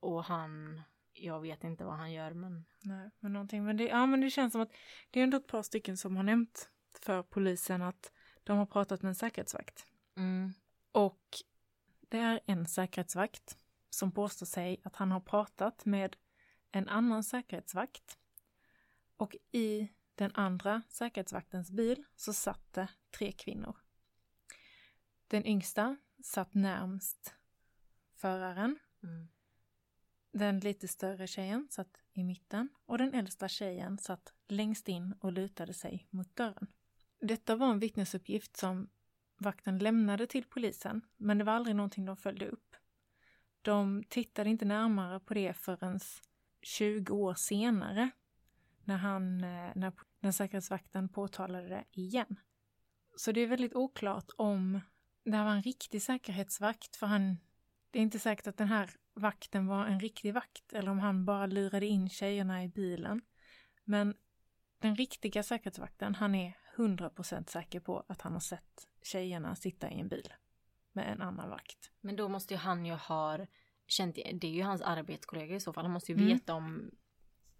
[0.00, 0.82] Och han,
[1.12, 3.64] jag vet inte vad han gör men Nej, men någonting.
[3.64, 4.72] Men det, ja, men det känns som att
[5.10, 8.12] det är ändå ett par stycken som har nämnt för polisen att
[8.44, 9.86] de har pratat med en säkerhetsvakt.
[10.16, 10.52] mm,
[10.92, 11.26] Och
[12.00, 13.58] det är en säkerhetsvakt
[13.90, 16.16] som påstår sig att han har pratat med
[16.72, 18.18] en annan säkerhetsvakt.
[19.16, 23.76] Och i den andra säkerhetsvaktens bil så satt det tre kvinnor.
[25.28, 27.34] Den yngsta satt närmst
[28.14, 28.78] föraren.
[29.02, 29.28] mm,
[30.32, 35.32] Den lite större tjejen satt i mitten och den äldsta tjejen satt längst in och
[35.32, 36.66] lutade sig mot dörren.
[37.20, 38.88] Detta var en vittnesuppgift som
[39.36, 42.76] vakten lämnade till polisen, men det var aldrig någonting de följde upp.
[43.62, 46.00] De tittade inte närmare på det förrän
[46.62, 48.10] 20 år senare
[48.84, 52.40] när, han, eh, när, när säkerhetsvakten påtalade det igen.
[53.16, 54.80] Så det är väldigt oklart om
[55.24, 57.38] det här var en riktig säkerhetsvakt, för han,
[57.90, 61.24] det är inte säkert att den här vakten var en riktig vakt eller om han
[61.24, 63.22] bara lurade in tjejerna i bilen.
[63.84, 64.14] Men
[64.78, 70.00] den riktiga säkerhetsvakten, han är 100% säker på att han har sett tjejerna sitta i
[70.00, 70.32] en bil
[70.92, 71.90] med en annan vakt.
[72.00, 73.46] Men då måste ju han ju ha
[73.92, 76.28] känt, det är ju hans arbetskollega i så fall, han måste ju Mm.
[76.28, 76.90] veta om,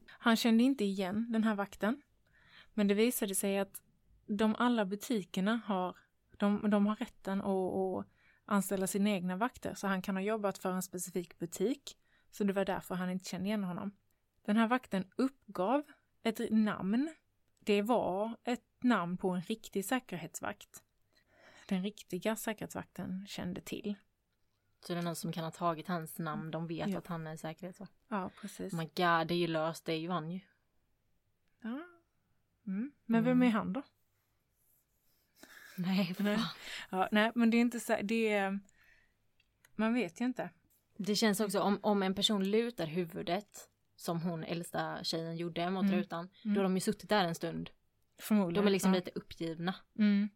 [0.09, 2.03] Han kände inte igen den här vakten.
[2.75, 3.83] Men det visade sig att
[4.27, 5.97] de alla butikerna har,
[6.37, 8.07] de, de har rätten att, att
[8.45, 9.75] anställa sina egna vakter.
[9.75, 11.97] Så han kan ha jobbat för en specifik butik.
[12.31, 13.91] Så det var därför han inte kände igen honom.
[14.45, 15.83] Den här vakten uppgav
[16.23, 17.15] ett namn.
[17.59, 20.83] Det var ett namn på en riktig säkerhetsvakt.
[21.69, 23.95] Den riktiga säkerhetsvakten kände till.
[24.85, 26.99] Så det är någon som kan ha tagit hans namn, de vet Ja.
[26.99, 27.93] att han är säkerhetsvakt.
[28.09, 28.73] Ja, precis.
[28.73, 30.41] Oh my god, det är ju löst, det är ju han ju.
[31.61, 31.81] Ja.
[32.67, 32.93] Mm.
[33.05, 33.83] Men vem är han då?
[35.77, 36.39] Nej, Nej.
[36.91, 38.59] Ja, nej, men det är inte så, det är,
[39.75, 40.51] man vet ju inte.
[40.97, 45.85] Det känns också om, om en person lutar huvudet som hon äldsta tjejen gjorde mot
[45.85, 45.97] Mm.
[45.97, 47.71] rutan, då har de ju suttit där en stund.
[48.19, 48.65] Förmodligen.
[48.65, 48.99] De är liksom ja.
[48.99, 49.75] lite uppgivna.
[49.99, 50.29] Mm.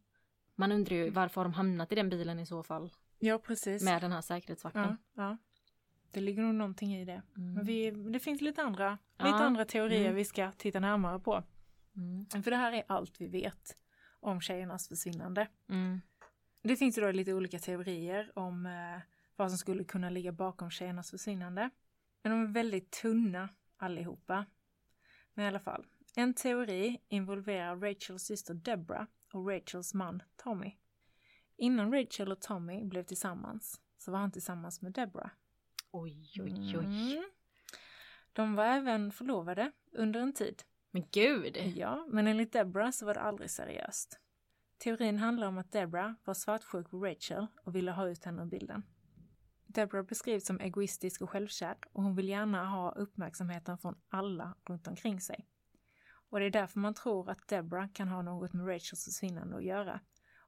[0.55, 3.82] Man undrar ju varför har de hamnat i den bilen i så fall Ja, precis.
[3.82, 4.82] med den här säkerhetsvakten.
[5.14, 5.36] ja, ja.
[6.10, 7.22] Det ligger nog någonting i det.
[7.36, 7.52] Mm.
[7.54, 9.24] Men vi, det finns lite andra, Ja.
[9.24, 10.14] lite andra teorier Mm.
[10.14, 11.42] vi ska titta närmare på.
[11.96, 12.26] Mm.
[12.42, 13.76] För det här är allt vi vet
[14.20, 15.48] om tjejernas försvinnande.
[15.68, 16.00] Mm.
[16.62, 19.00] Det finns ju då lite olika teorier om eh,
[19.36, 21.70] vad som skulle kunna ligga bakom tjejernas försvinnande.
[22.22, 24.46] Men de är väldigt tunna allihopa.
[25.34, 25.86] Men i alla fall.
[26.16, 30.72] En teori involverar Rachels syster Deborah och Rachels man Tommy.
[31.57, 35.30] Innan Rachel och Tommy blev tillsammans så var han tillsammans med Deborah.
[35.90, 37.12] Oj, oj, oj.
[37.12, 37.24] Mm.
[38.32, 40.62] De var även förlovade under en tid.
[40.90, 41.57] Men gud!
[41.57, 44.20] Ja, men enligt Deborah så var det aldrig seriöst.
[44.78, 48.46] Teorin handlar om att Deborah var svartsjuk på Rachel och ville ha ut henne ur
[48.46, 48.82] bilden.
[49.66, 54.86] Deborah beskrivs som egoistisk och självkär och hon vill gärna ha uppmärksamheten från alla runt
[54.86, 55.48] omkring sig.
[56.30, 59.64] Och det är därför man tror att Deborah kan ha något med Rachels försvinnande att
[59.64, 60.00] göra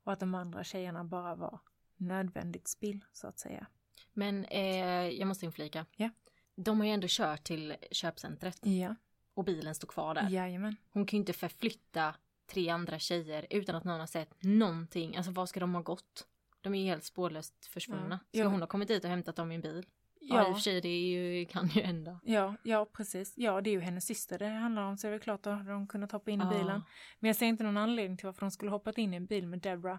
[0.08, 1.58] och att de andra tjejerna bara var
[1.96, 3.66] nödvändigt spill, så att säga.
[4.12, 5.86] Men eh, jag måste inflika.
[5.96, 6.10] Ja.
[6.54, 8.94] De har ju ändå kört till köpcentret Ja,
[9.34, 10.28] och bilen står kvar där.
[10.30, 10.76] jajamän.
[10.92, 12.14] Hon kan ju inte förflytta
[12.46, 15.16] tre andra tjejer utan att någon har sett någonting.
[15.16, 16.26] Alltså var ska de ha gått?
[16.60, 18.20] De är ju helt spårlöst försvunna.
[18.30, 18.42] Ja.
[18.44, 19.86] Ska hon ha kommit dit och hämtat dem i en bil?
[20.20, 22.20] Ja, i och för sig, det ju, kan ju hända.
[22.24, 23.34] Ja, ja precis.
[23.36, 25.86] Ja, det är ju hennes syster det handlar om så är det klart hade de
[25.86, 26.50] kunnat hoppa in i Ja.
[26.50, 26.82] bilen.
[27.20, 29.46] Men jag ser inte någon anledning till varför de skulle hoppat in i en bil
[29.46, 29.98] med Deborah.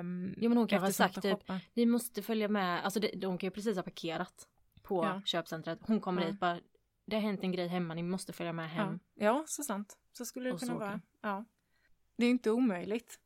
[0.00, 1.38] Um, Jo men hon kanske har sagt typ,
[1.74, 4.48] ni måste följa med, alltså det, de kan ju precis ha parkerat
[4.82, 5.22] på Ja.
[5.24, 5.78] köpcentret.
[5.82, 6.28] Hon kommer Ja.
[6.28, 6.60] dit bara,
[7.06, 9.00] det har hänt en grej hemma, ni måste följa med hem.
[9.14, 9.96] Ja, ja, så sant.
[10.12, 11.00] Så skulle det Och kunna vara.
[11.20, 11.44] Ja.
[12.16, 13.18] Det är inte omöjligt.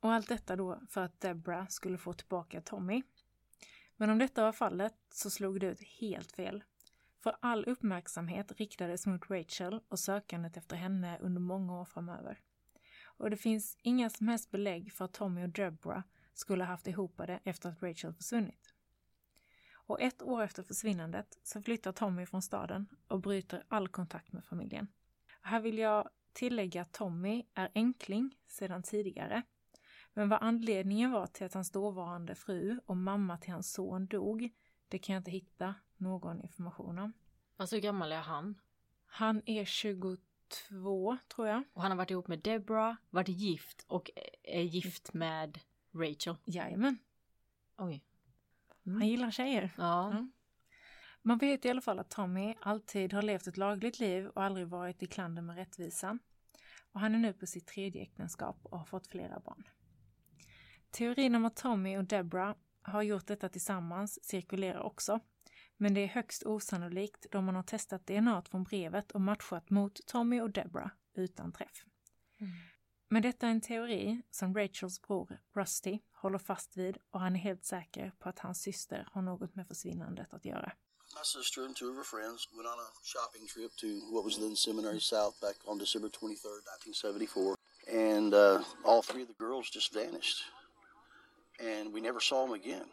[0.00, 3.02] Och allt detta då för att Deborah skulle få tillbaka Tommy.
[4.00, 6.64] Men om detta var fallet så slog det ut helt fel.
[7.22, 12.40] För all uppmärksamhet riktades mot Rachel och sökandet efter henne under många år framöver.
[13.04, 16.02] Och det finns inga som helst belägg för att Tommy och Deborah
[16.34, 18.74] skulle ha haft ihop det efter att Rachel försvunnit.
[19.72, 24.44] Och ett år efter försvinnandet så flyttar Tommy från staden och bryter all kontakt med
[24.44, 24.88] familjen.
[25.40, 29.42] Här vill jag tillägga att Tommy är enkling sedan tidigare.
[30.18, 34.50] Men vad anledningen var till att hans dåvarande fru och mamma till hans son dog,
[34.88, 37.12] det kan jag inte hitta någon information om.
[37.56, 38.60] Alltså hur gammal är han?
[39.06, 41.64] Han är 22, tror jag.
[41.72, 44.10] Och han har varit ihop med Deborah, varit gift och
[44.42, 45.58] är gift med
[45.94, 46.36] Rachel.
[46.44, 46.98] Jajamän,
[47.76, 48.04] Oj.
[48.84, 49.74] han gillar tjejer.
[49.76, 50.12] Ja.
[50.14, 50.28] Ja.
[51.22, 54.68] Man vet i alla fall att Tommy alltid har levt ett lagligt liv och aldrig
[54.68, 56.18] varit i klander med rättvisan.
[56.92, 59.68] Och han är nu på sitt tredje äktenskap och har fått flera barn.
[60.90, 65.20] Teorin om att Tommy och Deborah har gjort detta tillsammans cirkulerar också.
[65.76, 70.06] Men det är högst osannolikt då man har testat DNA från brevet och matchat mot
[70.06, 71.84] Tommy och Deborah utan träff.
[73.08, 77.40] Men detta är en teori som Rachels bror Rusty håller fast vid och han är
[77.40, 80.72] helt säker på att hans syster har något med försvinnandet att göra.
[81.14, 84.36] My sister and two of her friends went on a shopping trip to what was
[84.36, 87.56] then Seminary South back on December 23rd, 1974.
[87.88, 90.44] And uh, all three of the girls just vanished.
[91.60, 92.86] And we never saw him again.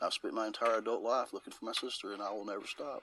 [0.00, 3.02] I've spent my entire adult life looking for my sister, and I will never stop.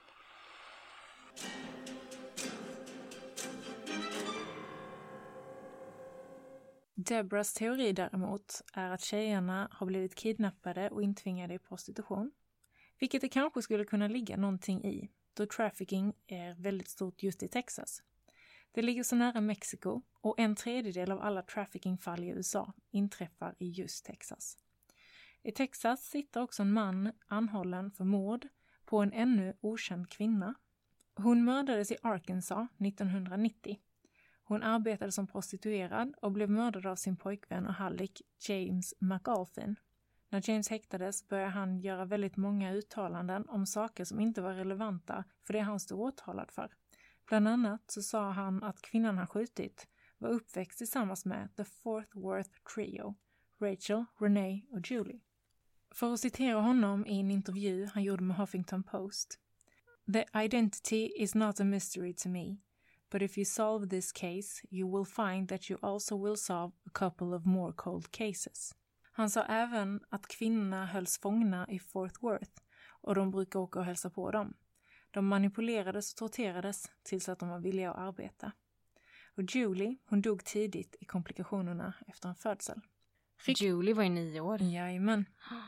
[6.94, 12.32] Debras teori däremot är att tjejerna har blivit kidnappade och intvingade i prostitution.
[12.98, 17.48] Vilket det kanske skulle kunna ligga någonting i, då trafficking är väldigt stort just i
[17.48, 18.02] Texas.
[18.76, 23.70] Det ligger så nära Mexiko och en tredjedel av alla traffickingfall i USA inträffar i
[23.70, 24.58] just Texas.
[25.42, 28.48] I Texas sitter också en man anhållen för mord
[28.84, 30.54] på en ännu okänd kvinna.
[31.14, 33.78] Hon mördades i Arkansas 1990.
[34.42, 39.76] Hon arbetade som prostituerad och blev mördad av sin pojkvän och hallick James McAlphin.
[40.28, 45.24] När James häktades började han göra väldigt många uttalanden om saker som inte var relevanta
[45.46, 46.72] för det han stod åtalad för.
[47.26, 52.18] Bland annat så sa han att kvinnan han skjutit var uppväxt tillsammans med The Fourth
[52.18, 53.14] Worth Trio,
[53.60, 55.20] Rachel, Renee och Julie.
[55.90, 59.40] För att citera honom i en intervju han gjorde med Huffington Post.
[60.12, 62.56] The identity is not a mystery to me.
[63.10, 66.90] But if you solve this case, you will find that you also will solve a
[66.92, 68.74] couple of more cold cases.
[69.12, 72.62] Han sa även att kvinnorna hölls fångna i Fort Worth
[73.00, 74.54] och de brukar åka och hälsa på dem.
[75.16, 78.52] De manipulerades och torterades tills att de var villiga att arbeta.
[79.36, 82.80] Och Julie, hon dog tidigt i komplikationerna efter en födsel.
[83.46, 84.62] Rikt- Julie var ju nio år.
[84.62, 85.24] Jajamän.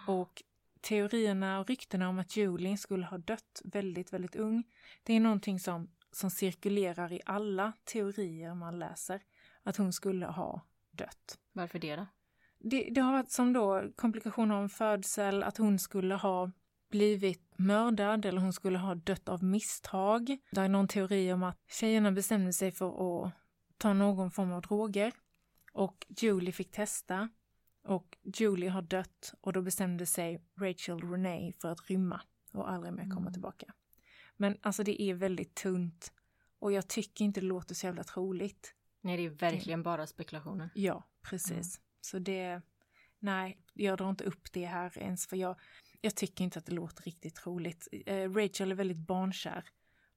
[0.07, 0.43] Och
[0.81, 4.65] teorierna och ryktena om att Julie skulle ha dött väldigt, väldigt ung,
[5.03, 9.23] det är någonting som, som cirkulerar i alla teorier man läser.
[9.63, 11.39] Att hon skulle ha dött.
[11.53, 12.07] Varför det då?
[12.59, 16.51] Det, det har varit som då komplikationer om födsel, att hon skulle ha
[16.91, 20.39] blivit mördad eller hon skulle ha dött av misstag.
[20.51, 22.87] Det är någon teori om att tjejerna bestämde sig för
[23.27, 23.33] att
[23.79, 25.13] ta någon form av droger
[25.73, 27.29] och Julie fick testa
[27.85, 32.21] och Julie har dött och då bestämde sig Rachel Renee för att rymma
[32.53, 33.75] och aldrig mer komma tillbaka.
[34.37, 36.13] Men alltså det är väldigt tunt
[36.59, 38.75] och jag tycker inte det låter så jävla troligt.
[39.01, 40.71] Nej, det är verkligen bara spekulationer.
[40.75, 41.81] Ja, precis.
[42.01, 42.63] Så det,
[43.19, 45.57] nej, jag drar inte upp det här ens för jag,
[46.01, 47.89] jag tycker inte att det låter riktigt troligt.
[48.07, 49.65] Eh, Rachel är väldigt barnkär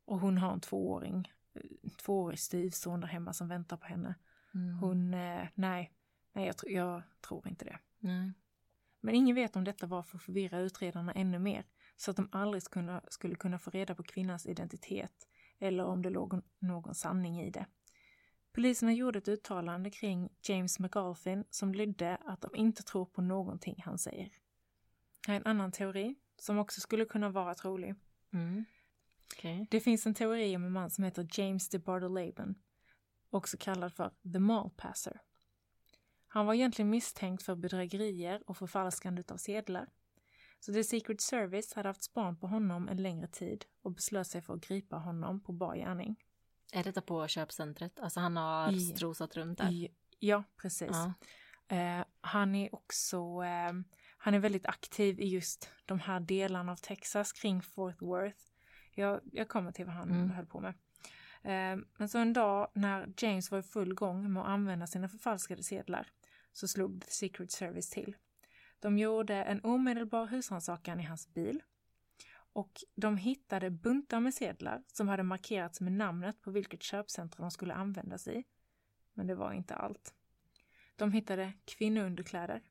[0.05, 4.15] och hon har en tvååring, eh, tvåårig styvson där hemma som väntar på henne.
[4.81, 5.91] Hon, eh, nej,
[6.33, 7.79] nej jag, tr- jag tror inte det.
[7.99, 8.33] Nej.
[9.01, 11.65] Men ingen vet om detta var för att förvirra utredarna ännu mer
[11.97, 15.27] så att de aldrig skulle, skulle kunna få reda på kvinnans identitet
[15.59, 17.65] eller om det låg någon sanning i det.
[18.53, 23.81] Poliserna gjorde ett uttalande kring James McAlphin som lydde att de inte tror på någonting
[23.85, 24.31] han säger.
[25.27, 27.95] Här är en annan teori som också skulle kunna vara trolig.
[28.33, 28.65] Mm.
[29.33, 29.67] Okej.
[29.71, 32.55] Det finns en teori om en man som heter James de Bartoleben,
[33.29, 35.21] också kallad för The Mall Passer.
[36.27, 39.89] Han var egentligen misstänkt för bedrägerier och förfalskande av sedlar.
[40.59, 44.41] Så The Secret Service hade haft span på honom en längre tid och beslöt sig
[44.41, 46.15] för att gripa honom på bar gärning.
[46.73, 47.99] Är detta på köpcentret?
[47.99, 49.71] Alltså han har I- strosat runt där?
[49.71, 50.89] I, ja, precis.
[50.91, 51.13] Ja.
[51.77, 53.73] Eh, han är också eh,
[54.23, 58.39] han är väldigt aktiv i just de här delarna av Texas kring Fort Worth.
[58.95, 60.29] Jag, jag kommer till vad han Mm.
[60.29, 60.73] höll på med.
[61.43, 65.09] Eh, men så en dag när James var i full gång med att använda sina
[65.09, 66.07] förfalskade sedlar
[66.51, 68.15] så slog The Secret Service till.
[68.79, 71.63] De gjorde en omedelbar husrannsakan i hans bil
[72.53, 77.51] och de hittade buntar med sedlar som hade markerats med namnet på vilket köpcentrum de
[77.51, 78.43] skulle användas i.
[79.13, 80.13] Men det var inte allt.
[80.95, 82.61] De hittade kvinnounderkläder,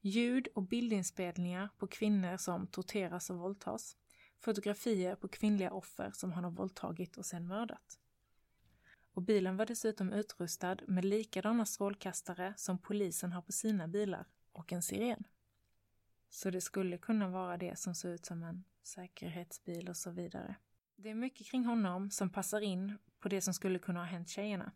[0.00, 3.96] ljud och bildinspelningar på kvinnor som torteras och våldtas,
[4.38, 7.98] fotografier på kvinnliga offer som han har våldtagit och sedan mördat.
[9.12, 14.72] Och bilen var dessutom utrustad med likadana strålkastare som polisen har på sina bilar och
[14.72, 15.24] en siren.
[16.28, 20.56] Så det skulle kunna vara det som ser ut som en säkerhetsbil och så vidare.
[20.96, 24.28] Det är mycket kring honom som passar in på det som skulle kunna ha hänt
[24.28, 24.72] tjejerna.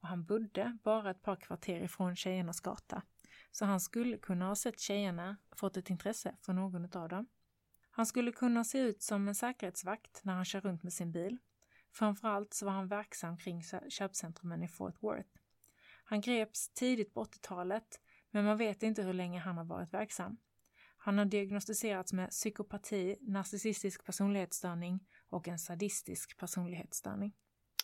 [0.00, 3.02] Och han bodde bara ett par kvarter ifrån tjejernas gata.
[3.50, 7.26] Så han skulle kunna ha sett tjejerna, fått ett intresse för någon av dem.
[7.90, 11.38] Han skulle kunna se ut som en säkerhetsvakt när han kör runt med sin bil.
[11.92, 15.28] Framförallt så var han verksam kring kö- köpcentrumen i Fort Worth.
[16.04, 20.36] Han greps tidigt på 80-talet, men man vet inte hur länge han har varit verksam.
[20.96, 27.36] Han har diagnostiserats med psykopati, narcissistisk personlighetsstörning och en sadistisk personlighetsstörning.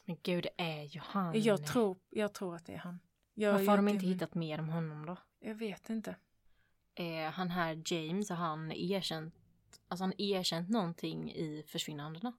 [0.05, 1.43] Men gud, det är ju han.
[1.43, 3.01] Jag tror, jag tror att det är han.
[3.35, 5.17] Jag, Varför har de inte hittat mer om honom då?
[5.41, 6.17] Jag vet inte.
[6.95, 9.35] Är han här James, har han erkänt,
[9.89, 12.33] alltså han erkänt någonting i försvinnandena?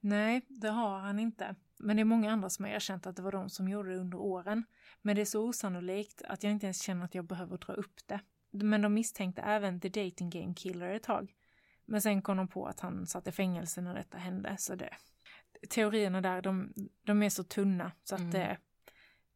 [0.00, 1.54] Nej, det har han inte.
[1.78, 3.96] Men det är många andra som har erkänt att det var de som gjorde det
[3.96, 4.64] under åren.
[5.02, 8.06] Men det är så osannolikt att jag inte ens känner att jag behöver dra upp
[8.06, 8.20] det.
[8.50, 11.34] Men de misstänkte även The Dating Game Killer ett tag.
[11.84, 14.90] Men sen kom de på att han satt i fängelse när detta hände, så det...
[15.70, 16.72] Teorierna där, de,
[17.02, 18.32] de är så tunna så att Mm.
[18.32, 18.58] det,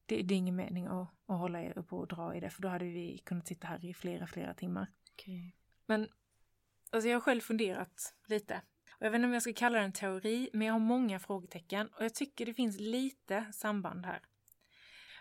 [0.06, 2.62] det, det är ingen mening att, att hålla er på och dra i det, för
[2.62, 4.86] då hade vi kunnat sitta här i flera, flera timmar.
[5.12, 5.56] Okej.
[5.86, 6.08] Men
[6.90, 8.62] alltså jag har själv funderat lite.
[8.90, 11.18] Och jag vet inte om jag ska kalla det en teori, men jag har många
[11.18, 14.22] frågetecken och jag tycker det finns lite samband här.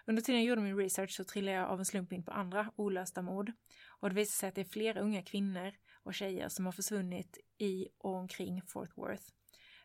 [0.06, 2.72] Under tiden jag gjorde min research så trillade jag av en slump in på andra
[2.76, 3.52] olösta mord.
[3.88, 5.74] Och det visade sig att det är flera unga kvinnor
[6.04, 9.24] och tjejer som har försvunnit i och omkring Fort Worth.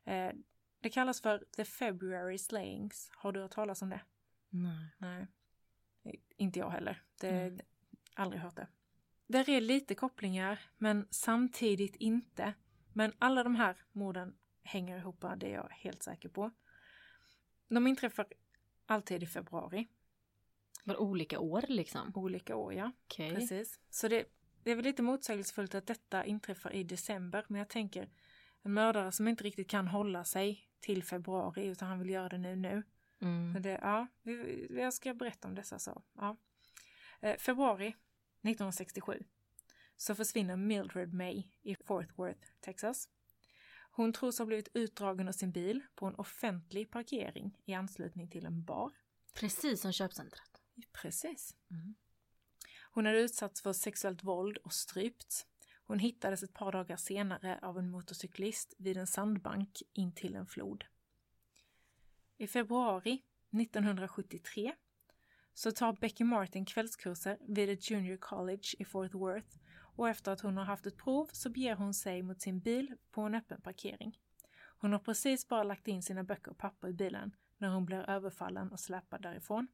[0.04, 0.32] Eh,
[0.80, 3.10] det kallas för The February Slayings.
[3.16, 4.00] Har du hört talas om det?
[4.50, 4.88] Nej.
[4.98, 5.26] Nej.
[6.36, 7.02] Inte jag heller.
[7.20, 7.60] Det, Mm.
[8.14, 8.66] Aldrig hört det.
[9.26, 12.54] Där är lite kopplingar, men samtidigt inte.
[12.92, 16.50] Men alla de här morden hänger ihop, det är jag helt säker på.
[17.68, 18.26] De inträffar
[18.86, 19.88] alltid i februari.
[20.84, 22.12] Var olika år liksom?
[22.14, 22.92] Olika år, ja.
[23.04, 23.34] Okej.
[23.34, 23.80] Precis.
[23.90, 24.26] Så det,
[24.62, 28.10] det är väl lite motsägelsefullt att detta inträffar i december, men jag tänker
[28.62, 32.38] en mördare som inte riktigt kan hålla sig till februari, utan han vill göra det
[32.38, 32.82] nu nu.
[33.18, 33.62] Så Mm.
[33.62, 36.02] det, ja, vi- jag ska berätta om dessa så.
[36.14, 36.36] Ja.
[37.20, 37.94] Eh, februari
[38.42, 39.24] 1967
[39.96, 43.08] så försvinner Mildred May i Fort Worth, Texas.
[43.90, 48.46] Hon tros ha blivit utdragen ur sin bil på en offentlig parkering i anslutning till
[48.46, 48.92] en bar.
[49.34, 50.62] Precis som köpcentret.
[50.92, 51.56] Precis.
[51.70, 51.94] Mm.
[52.90, 55.46] Hon hade utsatts för sexuellt våld och strypts.
[55.86, 60.84] Hon hittades ett par dagar senare av en motorcyklist vid en sandbank intill en flod.
[62.38, 64.74] I februari 1973
[65.54, 69.56] så tar Becky Martin kvällskurser vid ett junior college i Fort Worth
[69.96, 72.94] och efter att hon har haft ett prov så beger hon sig mot sin bil
[73.10, 74.18] på en öppen parkering.
[74.78, 78.10] Hon har precis bara lagt in sina böcker och papper i bilen när hon blir
[78.10, 79.68] överfallen och släpad därifrån.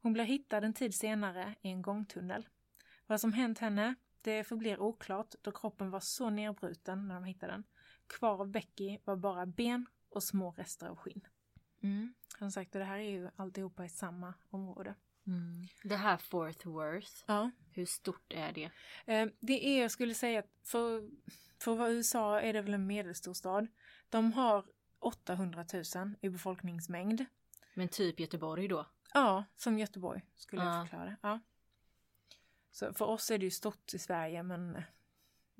[0.00, 2.48] Hon blir hittad en tid senare i en gångtunnel.
[3.06, 7.52] Vad som hänt henne, det förblir oklart då kroppen var så nedbruten när de hittade
[7.52, 7.64] den.
[8.06, 11.26] Kvar av Becky var bara ben och små rester av skinn.
[11.82, 12.14] Mm.
[12.38, 14.94] Som sagt, det här är ju alltihopa i samma område.
[15.26, 15.66] Mm.
[15.84, 17.50] Det här Fort Worth, Ja.
[17.72, 18.70] hur stort är det?
[19.06, 21.10] Eh, Det är, jag skulle säga att för,
[21.58, 23.66] för vad USA är det väl en medelstor stad.
[24.08, 24.64] De har
[24.98, 25.64] 800
[25.94, 27.24] 000 i befolkningsmängd.
[27.74, 28.86] Men typ Göteborg då?
[29.14, 30.74] Ja, som Göteborg skulle Ja.
[30.76, 31.16] jag förklara.
[31.22, 31.40] Ja.
[32.70, 34.82] Så för oss är det ju stort i Sverige men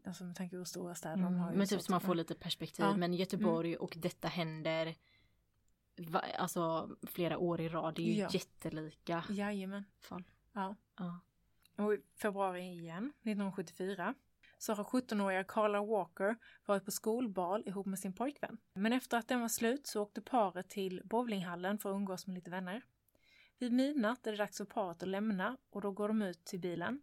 [0.07, 1.47] alltså med tanke på hur stora städer de har.
[1.47, 1.59] Mm.
[1.59, 2.83] Men typ så- man får lite perspektiv.
[2.85, 2.89] Ja.
[2.89, 3.01] Mm.
[3.01, 4.95] Men Göteborg och detta händer
[5.99, 7.94] va, alltså flera år i rad.
[7.94, 8.28] Det är ju Ja.
[8.32, 9.84] jättelika Jajamän.
[10.01, 10.24] fall.
[10.53, 10.76] Ja.
[10.99, 11.20] Ja.
[11.84, 14.14] Och i februari igen, 1974,
[14.59, 16.36] så har 17-åriga Carla Walker
[16.66, 18.59] varit på skolbal ihop med sin pojkvän.
[18.74, 22.34] Men efter att den var slut så åkte paret till bowlinghallen för att umgås med
[22.34, 22.82] lite vänner.
[23.59, 26.61] Vid midnatt är det dags för paret att lämna och då går de ut till
[26.61, 27.01] bilen.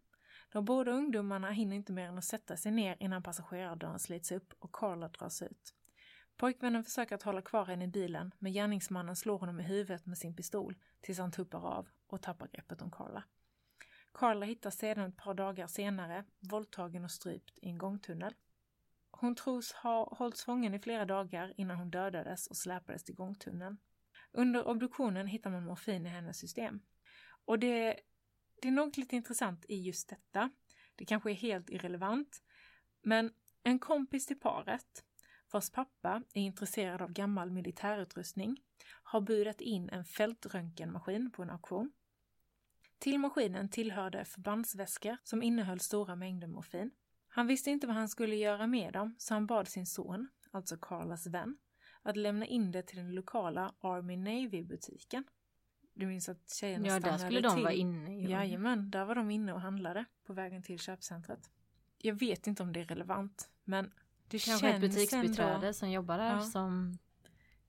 [0.51, 4.53] De båda ungdomarna hinner inte mer än att sätta sig ner innan passagerardörren slits upp
[4.59, 5.73] och Carla dras ut.
[6.37, 10.17] Pojkvännen försöker att hålla kvar henne i bilen, men gärningsmannen slår honom i huvudet med
[10.17, 13.23] sin pistol tills han tuppar av och tappar greppet om Carla.
[14.13, 18.33] Carla hittas sedan ett par dagar senare, våldtagen och strypt i en gångtunnel.
[19.11, 23.77] Hon tros ha hållits fången i flera dagar innan hon dödades och släpades till gångtunneln.
[24.31, 26.81] Under obduktionen hittar man morfin i hennes system.
[27.45, 27.99] Och det,
[28.61, 30.49] det är något lite intressant i just detta.
[30.95, 32.43] Det kanske är helt irrelevant,
[33.01, 33.33] men
[33.63, 35.03] en kompis till paret,
[35.55, 38.61] vars pappa är intresserad av gammal militärutrustning,
[39.03, 41.91] har budat in en fältröntgenmaskin på en auktion.
[42.99, 46.91] Till maskinen tillhörde förbandsväskor som innehöll stora mängder morfin.
[47.27, 50.77] Han visste inte vad han skulle göra med dem, så han bad sin son, alltså
[50.77, 51.57] Carlas vän,
[52.01, 55.23] att lämna in det till den lokala Army Navy-butiken.
[55.93, 57.63] Du minns att tjejerna Ja, där stannade skulle de till.
[57.63, 58.19] vara inne.
[58.21, 58.29] ju.
[58.29, 61.49] Jajamän, där var de inne och handlade på vägen till köpcentret.
[61.97, 63.91] Jag vet inte om det är relevant, men
[64.27, 66.41] det Kanske ett butiksbiträde som jobbar där Ja.
[66.41, 66.97] som...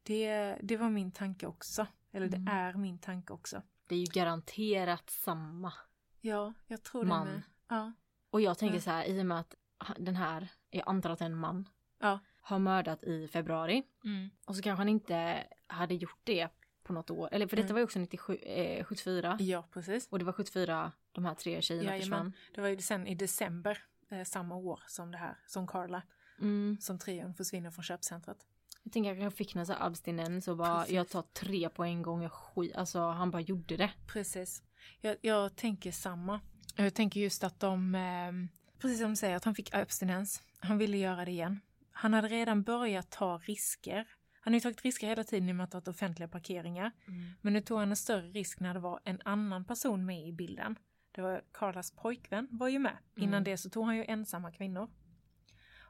[0.03, 1.87] Det, det var min tanke också.
[2.13, 2.55] Eller det Mm.
[2.57, 3.63] är min tanke också.
[3.87, 5.73] Det är ju garanterat samma.
[6.21, 7.27] Ja, jag tror det Man.
[7.27, 7.43] med.
[7.69, 7.93] Ja.
[8.31, 9.55] Och jag tänker så här, i och med att
[9.99, 12.19] den här, jag antar att det är en man, Ja.
[12.41, 13.83] har mördat i februari.
[14.05, 14.31] Mm.
[14.47, 16.49] Och så kanske han inte hade gjort det
[16.83, 17.29] på något år.
[17.33, 17.75] Eller för detta Mm.
[17.75, 19.37] var ju också 97, eh, 74.
[19.41, 20.09] Ja, precis.
[20.11, 22.01] Och det var 74 de här tre tjejerna Jajamän.
[22.01, 22.33] försvann.
[22.55, 23.79] Det var ju sen i december
[24.09, 26.03] eh, samma år som det här, som Carla,
[26.41, 26.77] Mm.
[26.81, 28.37] som trion försvinner från köpcentret.
[28.83, 30.95] Jag tänker att jag fick någon sån abstinens och bara Precis.
[30.95, 32.23] jag tar tre på en gång.
[32.23, 33.91] Jag skit, alltså han bara gjorde det.
[34.07, 34.63] Precis.
[35.01, 36.41] Jag, jag tänker samma.
[36.77, 38.33] Jag tänker just att de, eh,
[38.79, 40.43] precis som du säger, att han fick abstinens.
[40.59, 41.61] Han ville göra det igen.
[41.91, 44.09] Han hade redan börjat ta risker.
[44.41, 46.93] Han har ju tagit risker hela tiden i och med att ha offentliga parkeringar.
[47.41, 50.33] Men nu tog han en större risk när det var en annan person med i
[50.33, 50.79] bilden.
[51.13, 52.97] Det var Carlas pojkvän var ju med.
[53.17, 53.45] Innan Mm.
[53.45, 54.89] det så tog han ju ensamma kvinnor.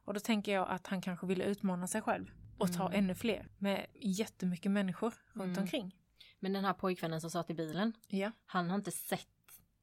[0.07, 2.99] Och då tänker jag att han kanske ville utmana sig själv och ta Mm.
[2.99, 5.63] ännu fler med jättemycket människor runt Mm.
[5.63, 5.97] omkring.
[6.41, 8.33] Men den här pojkvännen som satt i bilen, Ja.
[8.47, 9.29] han har inte sett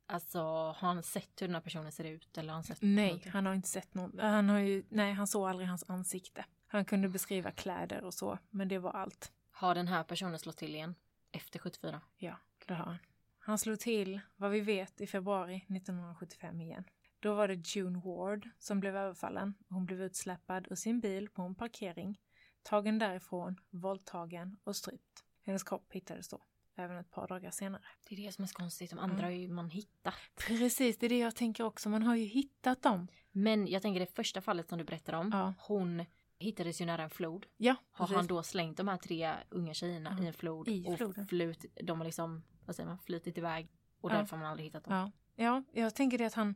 [0.06, 3.06] Alltså har han sett hur den här personen ser ut eller har han sett Nej,
[3.08, 3.32] någonting?
[3.32, 4.20] han har inte sett någon.
[4.20, 6.46] Han har ju, nej, han såg aldrig hans ansikte.
[6.68, 9.32] Han kunde beskriva kläder och så, men det var allt.
[9.52, 10.96] Har den här personen slått till igen?
[11.32, 12.02] Efter 74?
[12.18, 12.36] Ja,
[12.68, 12.98] det har han.
[13.40, 16.84] Han slog till, vad vi vet, i februari 1975 igen.
[17.24, 19.54] Då var det June Ward som blev överfallen.
[19.70, 22.20] Hon blev utsläppad ur sin bil på en parkering,
[22.64, 25.24] tagen därifrån, våldtagen och strypt.
[25.42, 26.44] Hennes kropp hittades då,
[26.76, 27.82] även ett par dagar senare.
[28.10, 29.24] Det är det som är så konstigt, de andra Mm.
[29.26, 30.14] har ju man hittat.
[30.48, 31.90] Precis, det är det jag tänker också.
[31.90, 33.08] Man har ju hittat dem.
[33.32, 35.54] Men jag tänker det första fallet som du berättar om, Ja.
[35.58, 36.06] hon
[36.40, 37.46] hittades ju nära en flod.
[37.58, 40.86] Ja, Har han då slängt de här tre unga tjejerna Ja, i en flod i
[40.88, 41.28] och floden.
[41.28, 43.70] flut, de har liksom, vad säger man, flutit iväg
[44.02, 44.16] och Ja.
[44.18, 44.94] därför har man aldrig hittat dem.
[44.94, 45.12] Ja,
[45.44, 46.56] ja, jag tänker det att han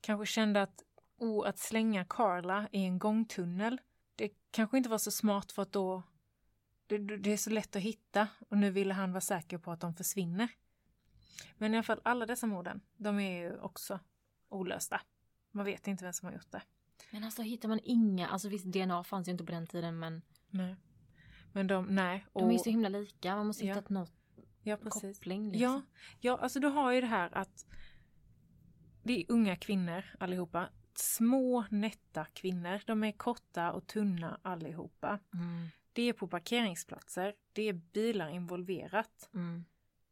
[0.00, 0.84] kanske kände att
[1.16, 3.80] oh, att slänga Carla i en gångtunnel,
[4.16, 6.02] det kanske inte var så smart för att då
[6.86, 9.80] det, det är så lätt att hitta och nu ville han vara säker på att
[9.80, 10.48] de försvinner.
[11.56, 14.00] Men i alla fall alla dessa morden, de är ju också
[14.48, 15.00] olösta.
[15.50, 16.62] Man vet inte vem som har gjort det.
[17.10, 20.22] Men alltså hittar man inga, alltså visst DNA fanns ju inte på den tiden men
[20.50, 20.76] Nej.
[21.52, 22.26] Men de, nej.
[22.32, 23.74] de är ju så himla lika, man måste Ja.
[23.74, 24.12] hitta något
[24.62, 25.18] ja, precis.
[25.18, 25.62] koppling liksom.
[25.62, 25.82] Ja,
[26.20, 27.66] ja, alltså du har ju det här att
[29.02, 30.68] det är unga kvinnor allihopa.
[30.94, 32.80] Små nätta kvinnor.
[32.86, 35.18] De är korta och tunna allihopa.
[35.34, 37.34] Mm, Det är på parkeringsplatser.
[37.52, 39.30] Det är bilar involverat.
[39.34, 39.64] mm.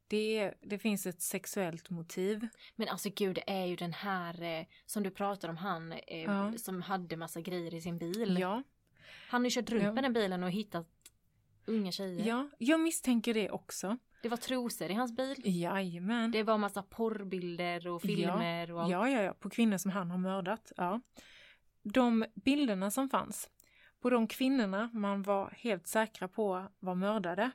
[0.08, 2.48] Det, det finns ett sexuellt motiv.
[2.76, 6.22] Men alltså gud, det är ju den här eh, som du pratar om, han eh,
[6.22, 6.52] Ja.
[6.56, 8.36] som hade massa grejer i sin bil.
[8.40, 8.62] Ja,
[9.28, 9.92] Han har ju kört runt Ja.
[9.92, 10.88] med den bilen och hittat
[11.66, 12.26] unga tjejer.
[12.26, 13.98] ja, jag misstänker det också.
[14.26, 15.36] Det var trosor i hans bil.
[15.44, 16.30] Jajamän.
[16.30, 18.90] Det var massa porrbilder och filmer och allt.
[18.90, 20.72] Ja, ja, ja, på kvinnor som han har mördat.
[20.76, 21.00] Ja.
[21.82, 23.50] De bilderna som fanns
[24.00, 27.50] på de kvinnorna man var helt säkra på var mördade.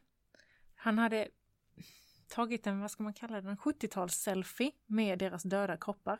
[0.76, 1.28] Han hade
[2.28, 6.19] tagit en, vad ska man kalla den, 70-tals-selfie med deras döda kroppar.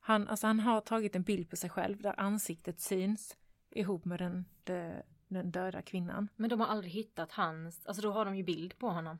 [0.00, 3.36] Han, alltså han har tagit en bild på sig själv där ansiktet syns
[3.70, 6.28] ihop med den, de, den döda kvinnan.
[6.36, 9.18] Men de har aldrig hittat hans, alltså då har de ju bild på honom.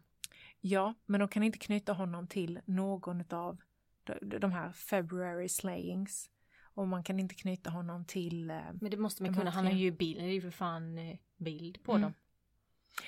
[0.69, 3.59] Ja, men de kan inte knyta honom till någon av
[4.05, 6.31] de, de här February slayings.
[6.75, 8.51] Och man kan inte knyta honom till...
[8.51, 10.51] eh, Men det måste man De kunna, han har ju bild, det är ju för
[10.51, 12.03] fan eh, bild på Mm.
[12.03, 12.15] dem.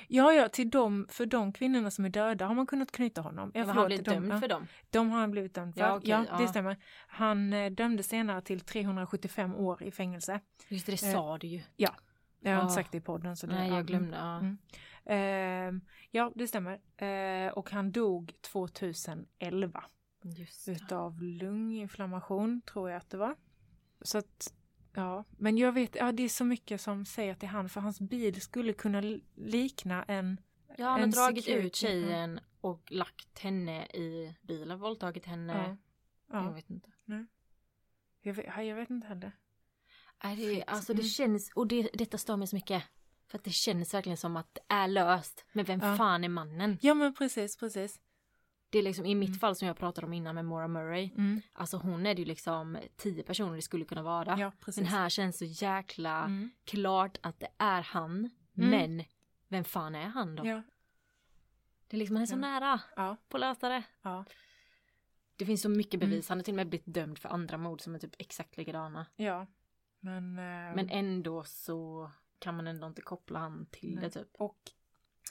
[0.09, 3.51] Ja, ja, till dem, för de kvinnorna som är döda har man kunnat knyta honom.
[3.55, 4.67] Ja, Ja, han blivit de, dömd ja, för dem.
[4.91, 5.81] De har han blivit dömd för.
[5.81, 6.49] Ja, Ja, okej, det ja.
[6.49, 6.77] stämmer.
[7.07, 10.41] Han eh, dömdes senare till 375 år i fängelse.
[10.69, 11.63] Just det, det sa du ju.
[11.77, 11.97] Jag har
[12.41, 12.63] Ja.
[12.63, 13.37] inte sagt det i podden.
[13.37, 14.17] Så det, Nej, ja, jag glömde.
[14.17, 14.39] Ja.
[14.39, 14.59] Mm.
[15.09, 15.77] Mm.
[15.77, 16.81] Eh, ja, det stämmer.
[16.97, 19.85] Eh, och han dog 2011.
[20.23, 20.73] Just det.
[20.73, 23.37] utav lunginflammation, tror jag att det var.
[24.01, 24.55] Så att,
[24.95, 28.01] ja, men jag vet, ja det är så mycket som säger till han, för hans
[28.01, 30.41] bil skulle kunna li- likna en
[30.77, 35.53] Ja, han har dragit security, ut tjejen och lagt henne i bilen, våldtagit henne.
[35.53, 35.77] Ja.
[36.39, 36.91] Jag Ja, vet inte.
[38.23, 39.33] jag vet, ja, jag vet inte heller.
[40.25, 41.03] Nej, det, alltså Mm.
[41.03, 42.83] det känns, och det, detta stör mig så mycket.
[43.29, 45.45] För att det känns verkligen som att det är löst.
[45.53, 45.97] Men vem Ja.
[45.97, 46.79] fan är mannen?
[46.81, 48.01] Ja men precis, precis.
[48.71, 51.11] Det är liksom i mitt fall som jag pratade om innan med Maura Murray.
[51.17, 51.41] Mm.
[51.53, 54.39] Alltså hon är det ju liksom tio personer det skulle kunna vara.
[54.39, 54.83] Ja, precis.
[54.83, 56.51] Men här känns så jäkla Mm.
[56.65, 58.31] klart att det är han.
[58.57, 58.71] Mm.
[58.71, 59.05] Men
[59.49, 60.47] vem fan är han då?
[60.47, 60.63] Ja,
[61.87, 62.39] Det är liksom, han är så Ja.
[62.39, 63.83] nära ja, på att lösa det.
[64.03, 64.25] ja,
[65.37, 66.11] Det finns så mycket Mm.
[66.11, 66.29] bevis.
[66.29, 69.07] Han har till och med blivit dömd för andra mord som är typ exakt likadana.
[69.17, 69.47] ja.
[70.01, 74.05] Men, eh, Men ändå så kan man ändå inte koppla han till Nej.
[74.05, 74.29] det typ.
[74.33, 74.59] Och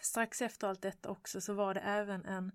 [0.01, 2.51] strax efter allt detta också så var det även en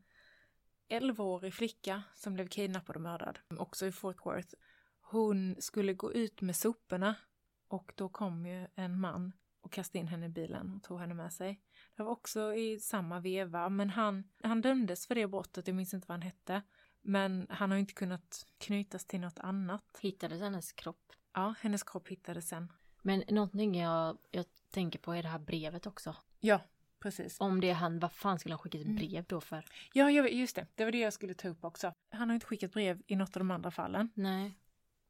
[0.89, 4.55] 11-årig flicka som blev kidnappad och mördad, också i Fort Worth.
[5.01, 7.15] Hon skulle gå ut med soporna
[7.69, 11.15] och då kom ju en man och kastade in henne i bilen och tog henne
[11.15, 11.61] med sig.
[11.97, 15.95] Det var också i samma veva, men han, han dömdes för det brottet, jag minns
[15.95, 16.63] inte vad han hette.
[17.01, 19.99] Men han har inte kunnat knytas till något annat.
[20.01, 21.13] Hittades hennes kropp.
[21.33, 22.73] Ja, hennes kropp hittades sen.
[23.03, 26.17] Men någonting jag, jag tänker på är det här brevet också.
[26.41, 26.61] Ja,
[27.01, 27.41] precis.
[27.41, 28.97] Om det är han, vad fan skulle han skicka ett Mm.
[28.97, 29.65] brev då för?
[29.93, 30.67] Ja, just det.
[30.75, 31.93] Det var det jag skulle ta upp också.
[32.11, 34.11] Han har inte skickat brev i något av de andra fallen.
[34.15, 34.59] Nej.